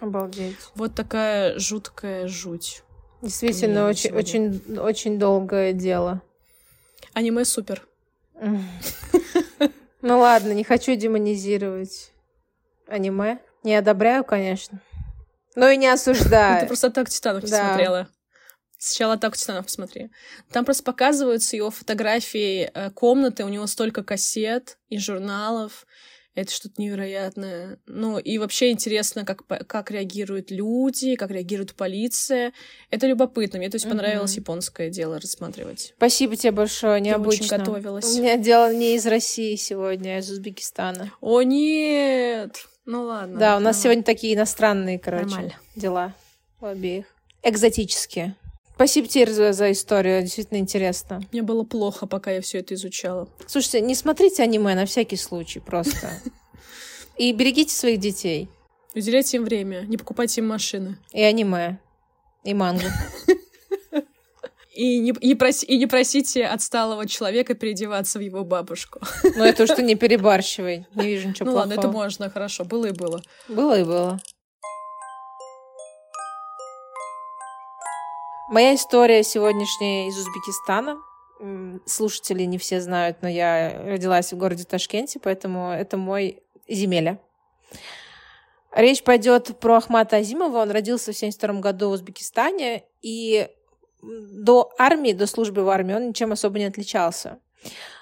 [0.00, 0.56] Обалдеть.
[0.74, 2.82] Вот такая жуткая жуть.
[3.22, 4.18] Действительно, очень, сегодня.
[4.20, 6.20] очень, очень долгое дело.
[7.14, 7.86] Аниме супер.
[10.02, 12.10] Ну ладно, не хочу демонизировать
[12.88, 13.38] аниме.
[13.62, 14.80] Не одобряю, конечно.
[15.54, 16.66] Но и не Ты осуждаю.
[16.66, 18.08] просто «Атаку титанов» не смотрела.
[18.78, 20.10] Сначала «Атаку титанов» посмотри.
[20.52, 25.86] Там просто показываются его фотографии э, комнаты, у него столько кассет и журналов.
[26.34, 27.78] Это что-то невероятное.
[27.86, 32.52] Ну, и вообще интересно, как, как реагируют люди, как реагирует полиция.
[32.90, 33.58] Это любопытно.
[33.58, 34.40] Мне, то есть, понравилось mm-hmm.
[34.40, 35.94] японское дело рассматривать.
[35.96, 37.42] Спасибо тебе большое, необычно.
[37.42, 38.18] Я очень готовилась.
[38.18, 41.10] У меня дело не из России сегодня, а из Узбекистана.
[41.22, 42.66] О, нет!
[42.84, 43.38] Ну ладно.
[43.38, 45.54] Да, у нас сегодня такие иностранные, короче, Нормально.
[45.74, 46.14] дела
[46.60, 47.06] у обеих.
[47.42, 48.36] Экзотические.
[48.76, 51.22] Спасибо тебе за, за историю, действительно интересно.
[51.32, 53.26] Мне было плохо, пока я все это изучала.
[53.46, 56.10] Слушайте, не смотрите аниме на всякий случай просто.
[57.16, 58.50] И берегите своих детей.
[58.94, 60.98] Уделяйте им время, не покупайте им машины.
[61.12, 61.78] И аниме,
[62.44, 62.84] и мангу.
[64.74, 69.00] И не, и, проси, и не просите отсталого человека переодеваться в его бабушку.
[69.22, 70.86] Ну, это что не перебарщивай.
[70.94, 71.70] Не вижу ничего ну, плохого.
[71.70, 72.66] ладно, это можно, хорошо.
[72.66, 73.22] Было и было.
[73.48, 74.20] Было и было.
[78.48, 81.02] Моя история сегодняшняя из Узбекистана.
[81.84, 87.18] Слушатели не все знают, но я родилась в городе Ташкенте, поэтому это мой земеля.
[88.72, 90.58] Речь пойдет про Ахмата Азимова.
[90.58, 93.48] Он родился в 1972 году в Узбекистане, и
[94.00, 97.40] до армии, до службы в армии он ничем особо не отличался.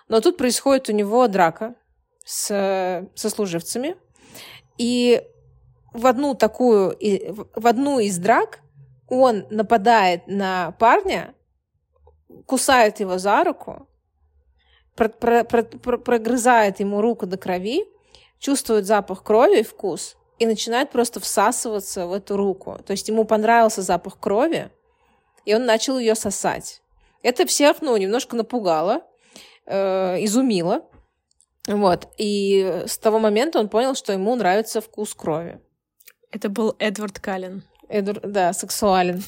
[0.09, 1.75] Но тут происходит у него драка
[2.27, 3.97] с сослуживцами,
[4.77, 5.23] и
[5.95, 6.99] в одну такую,
[7.57, 8.61] в одну из драк
[9.21, 11.35] он нападает на парня,
[12.47, 13.89] кусает его за руку,
[14.97, 17.85] про про про прогрызает ему руку до крови,
[18.39, 22.79] чувствует запах крови и вкус и начинает просто всасываться в эту руку.
[22.85, 24.71] То есть ему понравился запах крови,
[25.45, 26.83] и он начал ее сосать.
[27.23, 29.03] Это всех, ну, немножко напугало,
[29.67, 30.85] э, изумило.
[31.67, 32.09] Вот.
[32.19, 35.61] И с того момента он понял, что ему нравится вкус крови.
[36.31, 37.63] Это был Эдвард Каллен.
[37.95, 39.23] Эдвард, да, сексуален.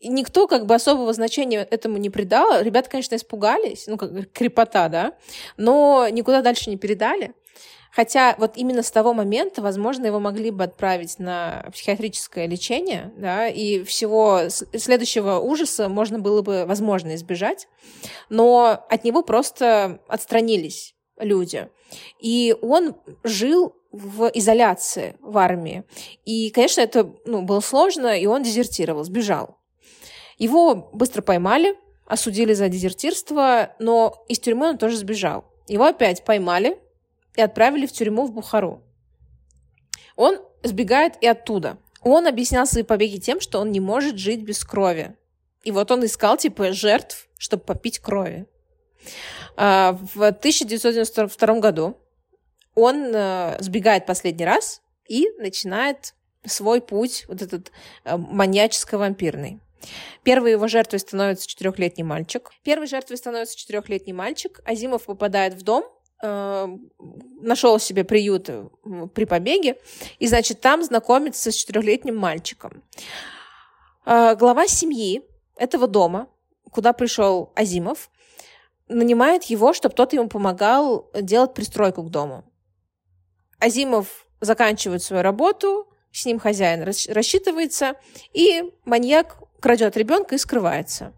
[0.00, 2.62] Никто как бы особого значения этому не придал.
[2.62, 5.14] Ребята, конечно, испугались, ну, как крепота, да,
[5.56, 7.32] но никуда дальше не передали.
[7.90, 13.48] Хотя вот именно с того момента, возможно, его могли бы отправить на психиатрическое лечение, да,
[13.48, 17.68] и всего следующего ужаса можно было бы, возможно, избежать,
[18.28, 21.68] но от него просто отстранились люди.
[22.18, 25.84] И он жил в изоляции в армии.
[26.24, 29.58] И, конечно, это ну, было сложно, и он дезертировал, сбежал.
[30.38, 31.76] Его быстро поймали,
[32.06, 35.44] осудили за дезертирство, но из тюрьмы он тоже сбежал.
[35.68, 36.78] Его опять поймали
[37.36, 38.82] и отправили в тюрьму в Бухару.
[40.16, 41.78] Он сбегает и оттуда.
[42.02, 45.16] Он объяснял свои побеги тем, что он не может жить без крови.
[45.62, 48.46] И вот он искал, типа, жертв, чтобы попить крови.
[49.56, 51.96] А, в 1992 году
[52.74, 57.72] он э, сбегает последний раз и начинает свой путь, вот этот
[58.04, 59.60] э, маньяческо-вампирный.
[60.22, 62.50] Первой его жертвой становится четырехлетний мальчик.
[62.62, 64.60] Первой жертвой становится четырехлетний мальчик.
[64.64, 65.84] Азимов попадает в дом,
[66.22, 66.68] э,
[67.40, 68.66] нашел себе приют э,
[69.14, 69.76] при побеге,
[70.18, 72.82] и, значит, там знакомится с четырехлетним мальчиком.
[74.06, 75.22] Э, глава семьи
[75.56, 76.28] этого дома,
[76.70, 78.10] куда пришел Азимов,
[78.88, 82.44] нанимает его, чтобы тот ему помогал делать пристройку к дому.
[83.64, 87.94] Азимов заканчивает свою работу, с ним хозяин рассчитывается,
[88.32, 91.12] и маньяк крадет ребенка и скрывается.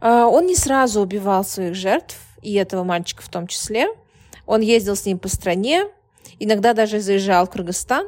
[0.00, 3.88] А, он не сразу убивал своих жертв, и этого мальчика в том числе.
[4.46, 5.86] Он ездил с ним по стране,
[6.38, 8.06] иногда даже заезжал в Кыргызстан.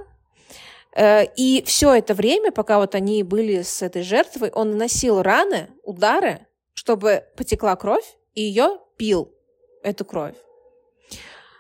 [0.97, 5.69] Э, и все это время, пока вот они были с этой жертвой, он наносил раны,
[5.85, 9.33] удары, чтобы потекла кровь, и ее пил,
[9.83, 10.37] эту кровь.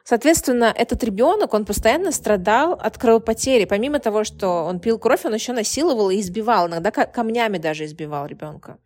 [0.04, 3.64] Соответственно, этот ребенок, он постоянно страдал от кровопотери.
[3.64, 8.26] Помимо того, что он пил кровь, он еще насиловал и избивал, иногда камнями даже избивал
[8.26, 8.76] ребенка.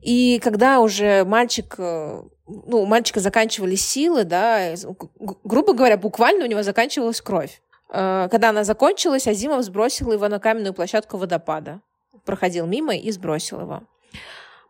[0.00, 4.74] И когда уже мальчик, э, ну, у мальчика заканчивались силы, да,
[5.44, 7.60] грубо говоря, буквально у него заканчивалась кровь.
[7.90, 11.82] Э, когда она закончилась, Азимов сбросил его на каменную площадку водопада.
[12.24, 13.82] Проходил мимо и сбросил его.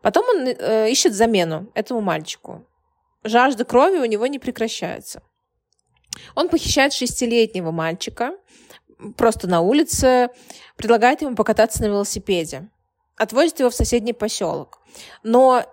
[0.01, 2.65] Потом он э, ищет замену этому мальчику.
[3.23, 5.23] Жажда крови у него не прекращается.
[6.35, 8.33] Он похищает шестилетнего мальчика
[9.17, 10.29] просто на улице,
[10.77, 12.69] предлагает ему покататься на велосипеде,
[13.17, 14.79] отвозит его в соседний поселок.
[15.23, 15.65] Но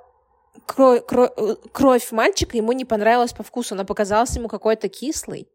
[0.67, 1.31] кровь, кровь,
[1.73, 5.49] кровь мальчика ему не понравилась по вкусу, она показалась ему какой-то кислой.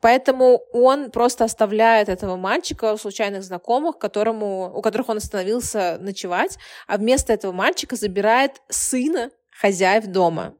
[0.00, 6.58] Поэтому он просто оставляет этого мальчика у случайных знакомых, которому, у которых он остановился ночевать,
[6.86, 10.54] а вместо этого мальчика забирает сына хозяев дома.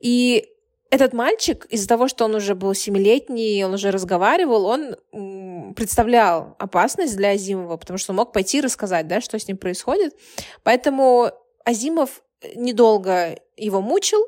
[0.00, 0.48] И
[0.90, 7.16] этот мальчик, из-за того, что он уже был семилетний, он уже разговаривал, он представлял опасность
[7.16, 10.16] для Азимова, потому что он мог пойти и рассказать, да, что с ним происходит.
[10.62, 11.30] Поэтому
[11.64, 12.22] Азимов
[12.54, 14.24] недолго его мучил,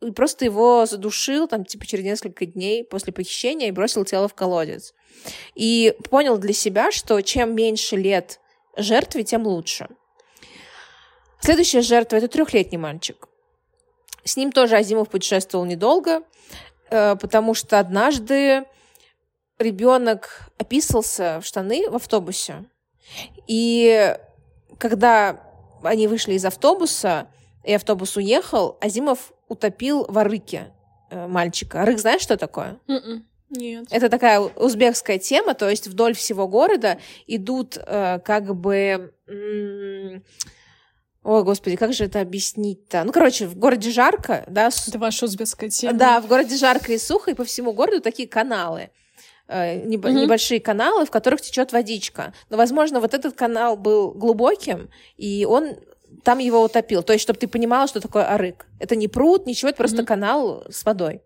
[0.00, 4.34] и просто его задушил, там, типа, через несколько дней после похищения и бросил тело в
[4.34, 4.92] колодец.
[5.54, 8.40] И понял для себя, что чем меньше лет
[8.76, 9.88] жертве, тем лучше.
[11.40, 13.28] Следующая жертва— это трехлетний мальчик.
[14.24, 16.22] С ним тоже Азимов путешествовал недолго,
[16.90, 18.64] э, потому что однажды
[19.58, 22.64] ребенок описался в штаны в автобусе.
[23.46, 24.16] И
[24.78, 25.40] когда
[25.82, 27.28] они вышли из автобуса,
[27.62, 30.72] и автобус уехал, Азимов утопил в арыке
[31.10, 31.82] э, мальчика.
[31.82, 32.78] Арык знаешь, что такое?
[32.88, 32.96] Mm-mm.
[33.04, 33.26] М-м.
[33.50, 33.86] Нет.
[33.90, 39.12] Это такая узбекская тема, то есть вдоль всего города идут э, как бы...
[39.28, 40.24] М-
[41.24, 43.02] Ой, господи, как же это объяснить-то?
[43.04, 44.68] Ну, короче, в городе жарко, да?
[44.68, 45.98] Это ваша узбекская тема.
[45.98, 48.90] Да, в городе жарко и сухо, и по всему городу такие каналы.
[49.48, 50.12] Э, неб- mm-hmm.
[50.12, 52.34] Небольшие каналы, в которых течет водичка.
[52.50, 55.76] Но, возможно, вот этот канал был глубоким, и он
[56.22, 57.02] там его утопил.
[57.02, 58.66] То есть, чтобы ты понимала, что такое арык.
[58.78, 60.06] Это не пруд, ничего, это просто mm-hmm.
[60.06, 61.22] канал с водой.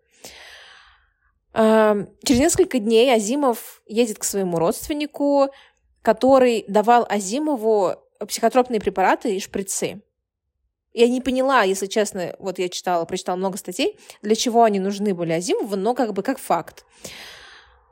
[1.55, 5.49] Через несколько дней Азимов едет к своему родственнику,
[6.03, 7.97] который давал Азимову
[8.27, 10.03] психотропные препараты и шприцы.
[10.93, 15.15] Я не поняла, если честно, вот я читала, прочитала много статей, для чего они нужны
[15.15, 16.85] были Азимову, но как бы как факт.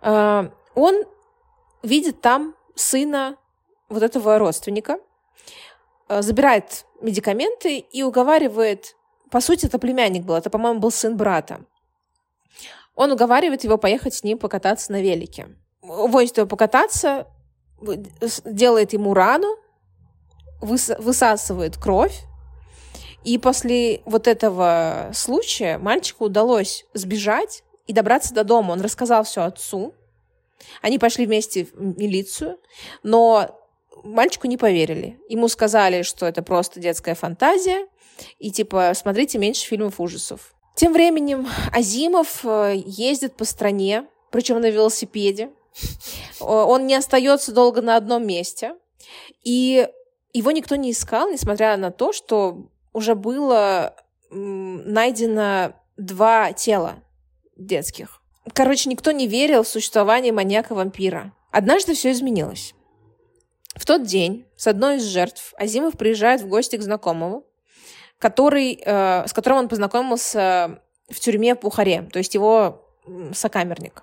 [0.03, 1.05] Он
[1.83, 3.37] видит там сына
[3.89, 4.99] вот этого родственника,
[6.09, 8.97] Э, забирает медикаменты и уговаривает,
[9.31, 11.65] по сути, это племянник был, это, по-моему, был сын брата.
[12.95, 15.49] Он уговаривает его поехать с ним покататься на велике.
[15.83, 17.27] Возит его покататься,
[18.45, 19.57] делает ему рану,
[20.61, 22.23] высасывает кровь,
[23.25, 28.73] и после вот этого случая мальчику удалось сбежать и добраться до дома.
[28.73, 29.95] Он рассказал все отцу.
[30.81, 32.59] Они пошли вместе в милицию,
[33.03, 33.61] но
[34.05, 35.19] мальчику не поверили.
[35.29, 37.89] Ему сказали, что это просто детская фантазия,
[38.39, 40.55] и типа смотрите меньше фильмов ужасов.
[40.77, 45.51] Тем временем Азимов э, ездит по стране, причем на велосипеде.
[46.39, 48.75] Он не остается долго на одном месте.
[49.43, 49.89] И
[50.37, 53.97] его никто не искал, несмотря на то, что уже было
[54.31, 56.97] найдено два тела
[57.57, 58.21] детских.
[58.53, 61.33] Короче, никто не верил в существование маньяка-вампира.
[61.51, 62.75] Однажды все изменилось.
[63.75, 67.45] В тот день с одной из жертв Азимов приезжает в гости к знакомому,
[68.19, 72.83] который, э, с которым он познакомился в тюрьме в Пухаре, то есть его
[73.33, 74.03] сокамерник.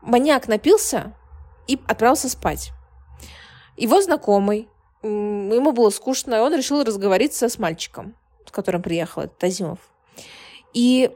[0.00, 1.14] Маньяк напился
[1.66, 2.72] и отправился спать.
[3.76, 4.68] Его знакомый,
[5.04, 9.78] ему было скучно, и он решил разговориться с мальчиком, с которым приехал этот Азимов.
[10.72, 11.10] И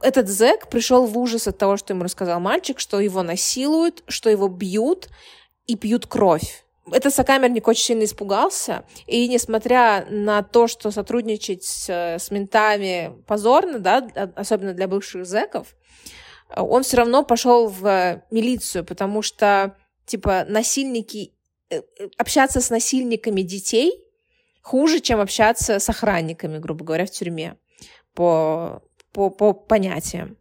[0.00, 4.30] этот зэк пришел в ужас от того, что ему рассказал мальчик, что его насилуют, что
[4.30, 5.08] его бьют
[5.66, 11.88] и пьют кровь этот сокамерник очень сильно испугался, и несмотря на то, что сотрудничать с,
[11.88, 15.76] с ментами позорно, да, особенно для бывших зэков,
[16.56, 21.34] он все равно пошел в милицию, потому что, типа, насильники,
[22.16, 24.04] общаться с насильниками детей
[24.62, 27.56] хуже, чем общаться с охранниками, грубо говоря, в тюрьме,
[28.14, 30.36] по, по, по понятиям.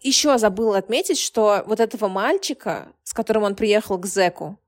[0.00, 4.58] Еще забыла отметить, что вот этого мальчика, с которым он приехал к зэку,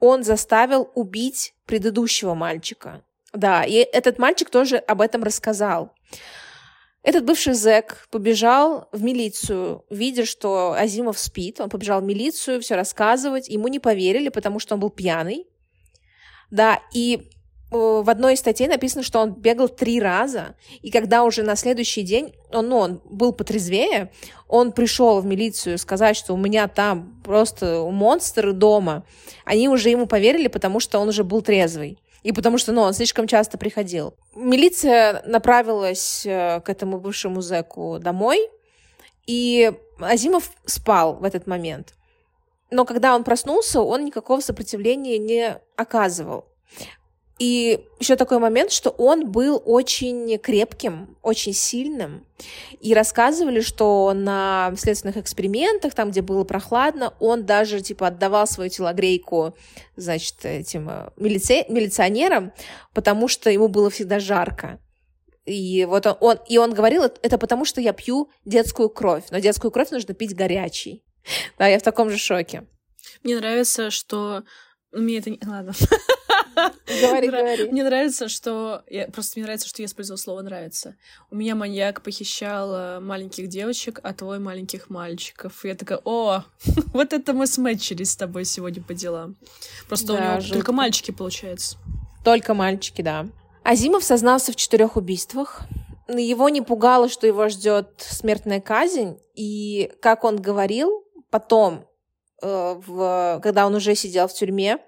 [0.00, 3.02] он заставил убить предыдущего мальчика.
[3.32, 5.94] Да, и этот мальчик тоже об этом рассказал.
[7.02, 11.60] Этот бывший зэк побежал в милицию, видя, что Азимов спит.
[11.60, 13.48] Он побежал в милицию все рассказывать.
[13.48, 15.46] Ему не поверили, потому что он был пьяный.
[16.50, 17.30] Да, и
[17.70, 21.54] Э, в одной из статей написано, что он бегал три раза, и когда уже на
[21.56, 24.10] следующий день он, ну, он был потрезвее,
[24.48, 29.04] он пришел в милицию сказать, что у меня там просто монстры дома.
[29.44, 31.98] Они уже ему поверили, потому что он уже был трезвый.
[32.22, 34.14] И потому что, ну, он слишком часто приходил.
[34.34, 38.48] Милиция направилась э, к этому бывшему зэку домой,
[39.26, 41.94] и Азимов спал в этот момент.
[42.70, 46.46] Но когда он проснулся, он никакого сопротивления не оказывал.
[47.40, 52.26] И еще такой момент, что он был очень крепким, очень сильным.
[52.80, 58.68] И рассказывали, что на следственных экспериментах, там, где было прохладно, он даже, типа, отдавал свою
[58.68, 59.56] телогрейку,
[59.96, 61.64] значит, этим э, милице...
[61.70, 62.52] милиционерам,
[62.92, 64.78] потому что ему было всегда жарко.
[65.46, 69.38] И вот он, он, и он говорил, это потому что я пью детскую кровь, но
[69.38, 71.02] детскую кровь нужно пить горячей.
[71.58, 72.64] Да, я в таком же шоке.
[73.22, 74.42] Мне нравится, что
[74.92, 75.30] мне это.
[75.46, 75.72] Ладно.
[77.02, 77.70] Говори, говори.
[77.70, 78.82] Мне нравится, что...
[78.88, 79.06] Я...
[79.08, 80.96] Просто мне нравится, что я использовала слово «нравится».
[81.30, 85.64] У меня маньяк похищал маленьких девочек, а твой маленьких мальчиков.
[85.64, 86.44] И я такая, о,
[86.92, 89.36] вот это мы сметчились с тобой сегодня по делам.
[89.88, 90.54] Просто да, у него жутко.
[90.54, 91.76] только мальчики, получается.
[92.24, 93.26] Только мальчики, да.
[93.62, 95.62] Азимов сознался в четырех убийствах,
[96.08, 101.86] его не пугало, что его ждет смертная казнь, и как он говорил потом,
[102.42, 104.78] э, в, когда он уже сидел в тюрьме,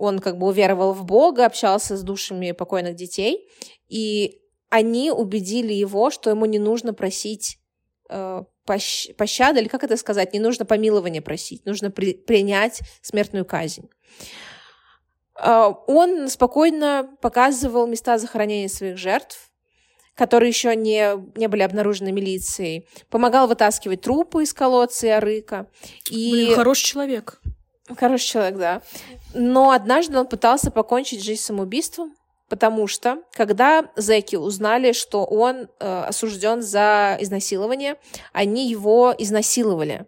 [0.00, 3.50] он как бы уверовал в Бога, общался с душами покойных детей,
[3.88, 4.40] и
[4.70, 7.58] они убедили его, что ему не нужно просить
[8.08, 13.44] э, пощ- пощады, или как это сказать, не нужно помилования просить, нужно при- принять смертную
[13.44, 13.90] казнь.
[15.38, 19.50] Э, он спокойно показывал места захоронения своих жертв,
[20.14, 25.66] которые еще не, не были обнаружены милицией, помогал вытаскивать трупы из колодца и арыка.
[26.10, 26.30] И...
[26.32, 27.40] Блин, хороший человек.
[27.98, 28.82] Хороший человек, да.
[29.34, 32.14] Но однажды он пытался покончить жизнь самоубийством,
[32.48, 37.96] потому что, когда зэки узнали, что он э, осужден за изнасилование,
[38.32, 40.06] они его изнасиловали.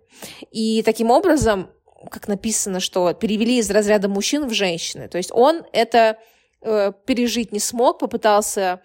[0.50, 1.70] И таким образом,
[2.10, 5.08] как написано, что перевели из разряда мужчин в женщины.
[5.08, 6.18] То есть он это
[6.62, 8.82] э, пережить не смог, попытался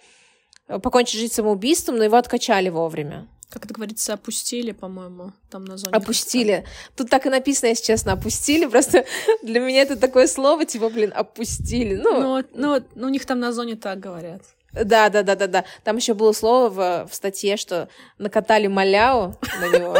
[0.68, 3.28] э, покончить жизнь самоубийством, но его откачали вовремя.
[3.50, 5.93] Как это говорится, опустили, по-моему, там на зоне.
[5.95, 6.66] Опустили.
[6.98, 8.66] Тут так и написано, если честно, опустили.
[8.66, 9.06] Просто
[9.41, 11.95] для меня это такое слово, типа, блин, опустили.
[11.95, 14.41] Ну, Ну, ну, ну, у них там на зоне так говорят.
[14.74, 15.64] да, да, да, да, да.
[15.86, 17.88] Там еще было слово в, в статье, что
[18.18, 19.98] накатали маляу на него.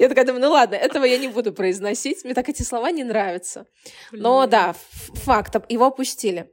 [0.00, 2.24] Я такая думаю, ну ладно, этого я не буду произносить.
[2.24, 3.66] Мне так эти слова не нравятся.
[4.10, 4.74] Но да,
[5.14, 6.50] факт, его опустили.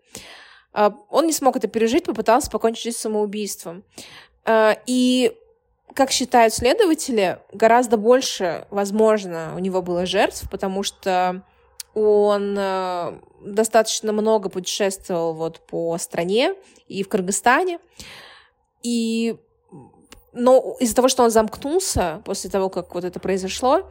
[0.74, 3.84] А, Он не смог это пережить, попытался покончить жизнь самоубийством.
[4.46, 5.36] А, И,
[5.96, 11.42] как считают следователи, гораздо больше, возможно, у него было жертв, потому что
[11.94, 16.54] он э, достаточно много путешествовал вот по стране
[16.88, 17.80] и в Кыргызстане.
[18.84, 19.38] И
[20.34, 23.90] но из-за того, что он замкнулся после того, как вот это произошло,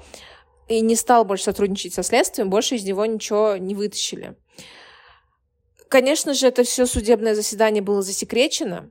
[0.69, 4.37] и не стал больше сотрудничать со следствием, больше из него ничего не вытащили.
[5.89, 8.91] Конечно же, это все судебное заседание было засекречено,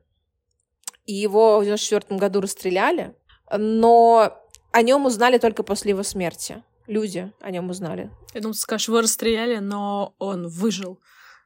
[1.06, 3.16] и его в 94 году расстреляли,
[3.56, 4.40] но
[4.72, 6.64] о нем узнали только после его смерти.
[6.88, 8.10] Люди о нем узнали.
[8.34, 11.00] Я думаю, скажешь, его расстреляли, но он выжил.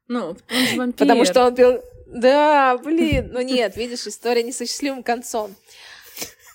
[0.08, 0.38] Ну, он
[0.68, 1.08] же вампир.
[1.08, 1.82] Потому что он пил...
[2.08, 5.53] Да, блин, ну нет, видишь, история не с счастливым концом.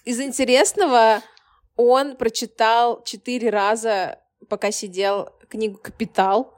[0.05, 1.23] Из интересного
[1.77, 6.55] он прочитал четыре раза, пока сидел, книгу «Капитал».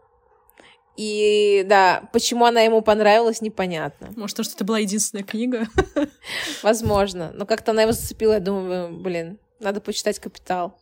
[0.97, 4.09] И да, почему она ему понравилась, непонятно.
[4.17, 5.67] Может, потому что это была единственная книга.
[6.63, 7.33] Возможно.
[7.35, 10.79] Но как-то она его зацепила, я думаю, блин, надо почитать «Капитал».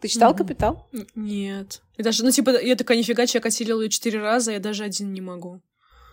[0.00, 0.38] Ты читал Мгм.
[0.38, 0.86] «Капитал»?
[1.14, 1.80] Нет.
[1.96, 5.12] И даже, ну, типа, я такая, нифига, человек осилил ее четыре раза, я даже один
[5.14, 5.62] не могу.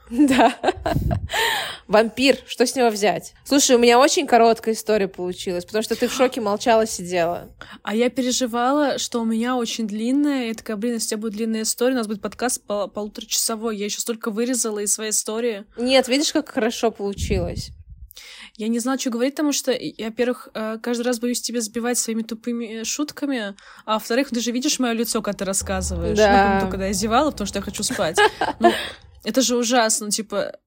[0.09, 0.55] Да.
[1.87, 3.33] Вампир, что с него взять?
[3.45, 7.49] Слушай, у меня очень короткая история получилась, потому что ты в шоке молчала, сидела.
[7.83, 10.47] А я переживала, что у меня очень длинная.
[10.47, 13.77] Я такая, блин, если у тебя будет длинная история, у нас будет подкаст пол- полуторачасовой.
[13.77, 15.65] Я еще столько вырезала из своей истории.
[15.77, 17.71] Нет, видишь, как хорошо получилось.
[18.55, 21.97] Я не знала, что говорить, потому что я, во-первых, э, каждый раз боюсь тебя сбивать
[21.97, 26.17] своими тупыми э, шутками, а во-вторых, ты же видишь мое лицо, когда ты рассказываешь.
[26.17, 26.61] Да.
[26.63, 28.17] Ну, когда я зевала, потому что я хочу спать.
[28.59, 28.71] Ну,
[29.23, 30.57] это же ужасно, типа,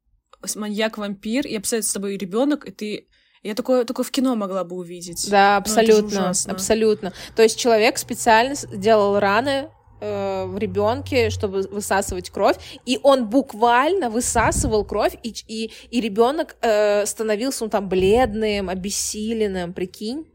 [0.55, 3.09] маньяк-вампир, и представляет с тобой ребенок, и ты...
[3.43, 5.29] Я такое, такое в кино могла бы увидеть.
[5.31, 7.13] Да, Ну, абсолютно, абсолютно.
[7.37, 14.11] То есть человек специально делал раны э, в ребенке, чтобы высасывать кровь, и он буквально
[14.11, 20.27] высасывал кровь, и, и, и ребенок э, становился ну, там бледным, обессиленным, прикинь.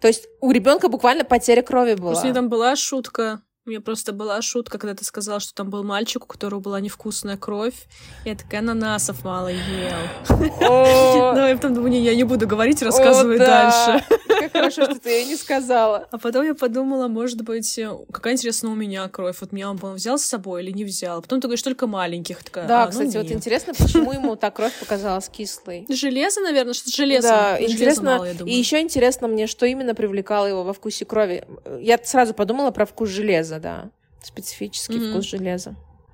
[0.00, 2.22] То есть у ребенка буквально потеря крови была.
[2.22, 3.42] Меня там была шутка.
[3.70, 6.80] У меня просто была шутка, когда ты сказала, что там был мальчик, у которого была
[6.80, 7.86] невкусная кровь.
[8.24, 10.40] Я такая, ананасов мало ел.
[10.60, 14.04] Но я потом думаю, не, я не буду говорить, рассказывай дальше.
[14.40, 16.08] Как хорошо, что ты ей не сказала.
[16.10, 19.36] А потом я подумала, может быть, э, какая интересная у меня кровь.
[19.40, 21.20] Вот меня он, по-моему, взял с собой или не взял.
[21.20, 22.42] Потом ты говоришь, только маленьких.
[22.42, 23.34] Такая, Да, «А, ну кстати, вот нет».
[23.34, 25.86] интересно, почему ему та кровь показалась кислой.
[25.90, 27.28] Железо, наверное, что-то железо.
[27.28, 28.26] Да, интересно.
[28.46, 31.44] и еще интересно мне, что именно привлекало его во вкусе крови.
[31.80, 33.90] Я сразу подумала про вкус железа, да.
[34.22, 35.10] Специфический Мгм.
[35.12, 35.70] вкус железа.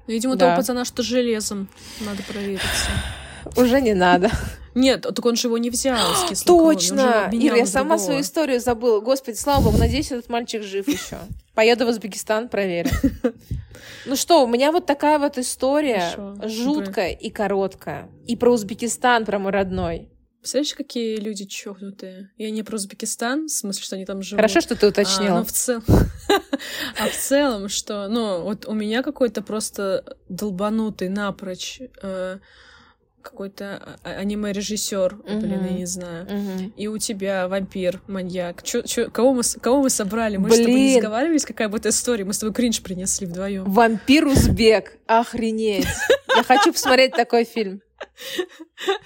[0.06, 0.46] Ну, Видимо, Да.
[0.46, 1.68] того пацана что железом.
[2.00, 2.66] Надо провериться.
[3.56, 4.30] Уже не надо.
[4.74, 5.98] Нет, так он же его не взял
[6.32, 7.28] с Точно!
[7.32, 8.04] Ира, я сама другого.
[8.04, 9.00] свою историю забыла.
[9.00, 11.18] Господи, слава богу, надеюсь, этот мальчик жив еще.
[11.54, 12.90] Поеду в Узбекистан, проверю.
[14.04, 16.48] Ну что, у меня вот такая вот история, Хорошо.
[16.48, 18.08] жуткая и короткая.
[18.26, 20.08] И про Узбекистан, про мой родной.
[20.46, 22.30] Представляешь, какие люди чокнутые?
[22.38, 24.36] Я не про Узбекистан, в смысле, что они там живут.
[24.38, 25.38] Хорошо, что ты А, уточнила.
[25.38, 25.82] ну, в цел-
[27.00, 32.38] а в целом, что, ну, вот у меня какой-то просто долбанутый напрочь э,
[33.22, 36.26] какой-то а- аниме-режиссер, блин, я не знаю.
[36.30, 36.72] Мгм.
[36.76, 38.62] И у тебя вампир, маньяк.
[38.62, 40.36] Чё, чё, кого, мы, кого мы собрали?
[40.36, 41.00] Мы же с тобой не Блин.
[41.00, 42.24] сговаривались, какая будет история.
[42.24, 43.64] Мы с тобой кринж принесли вдвоем.
[43.64, 44.92] Вампир-узбек.
[45.08, 45.88] Охренеть.
[46.36, 47.82] Я хочу посмотреть такой фильм.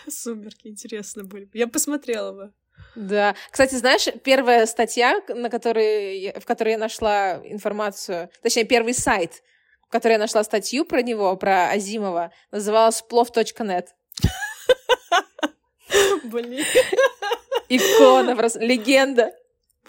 [0.08, 1.48] Сумерки интересно были.
[1.52, 2.52] Я посмотрела бы.
[2.94, 3.34] Да.
[3.50, 9.42] Кстати, знаешь, первая статья, на которой, в которой я нашла информацию, точнее, первый сайт,
[9.86, 13.94] в которой я нашла статью про него, про Азимова, называлась плов.нет.
[16.24, 16.64] Блин.
[17.68, 19.32] Икона, просто легенда.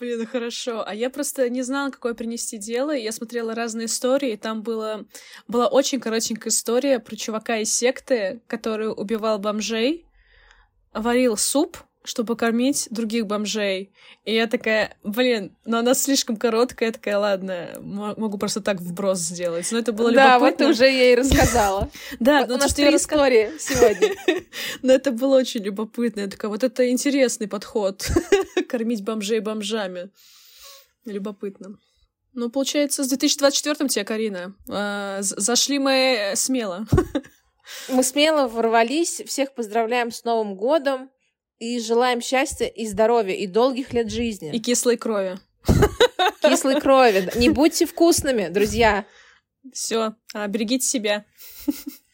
[0.02, 0.84] Блин, хорошо.
[0.84, 2.90] А я просто не знала, какое принести дело.
[2.90, 5.06] Я смотрела разные истории, и там было,
[5.48, 10.08] была очень коротенькая история про чувака из секты, который убивал бомжей,
[10.92, 13.94] варил суп, чтобы кормить других бомжей.
[14.26, 19.20] И я такая, блин, но она слишком короткая, я такая, ладно, могу просто так вброс
[19.20, 19.72] сделать.
[19.72, 20.46] Но это было да, любопытно.
[20.50, 21.90] вот ты уже ей рассказала.
[22.20, 24.16] Да, у нас три истории сегодня.
[24.82, 26.22] Но это было очень любопытно.
[26.22, 28.10] Я такая, вот это интересный подход.
[28.70, 30.10] Кормить бомжей бомжами.
[31.06, 31.78] Любопытно.
[32.34, 34.56] Ну, получается, с 2024-м тебе, Карина.
[34.70, 36.88] А, зашли мы смело.
[37.90, 39.22] Мы смело ворвались.
[39.26, 41.10] Всех поздравляем с Новым годом
[41.62, 44.52] и желаем счастья и здоровья, и долгих лет жизни.
[44.52, 45.38] И кислой крови.
[46.42, 47.30] Кислой крови.
[47.36, 49.06] Не будьте вкусными, друзья.
[49.72, 51.24] Все, берегите себя.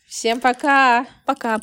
[0.09, 1.07] Всем пока.
[1.25, 1.61] Пока.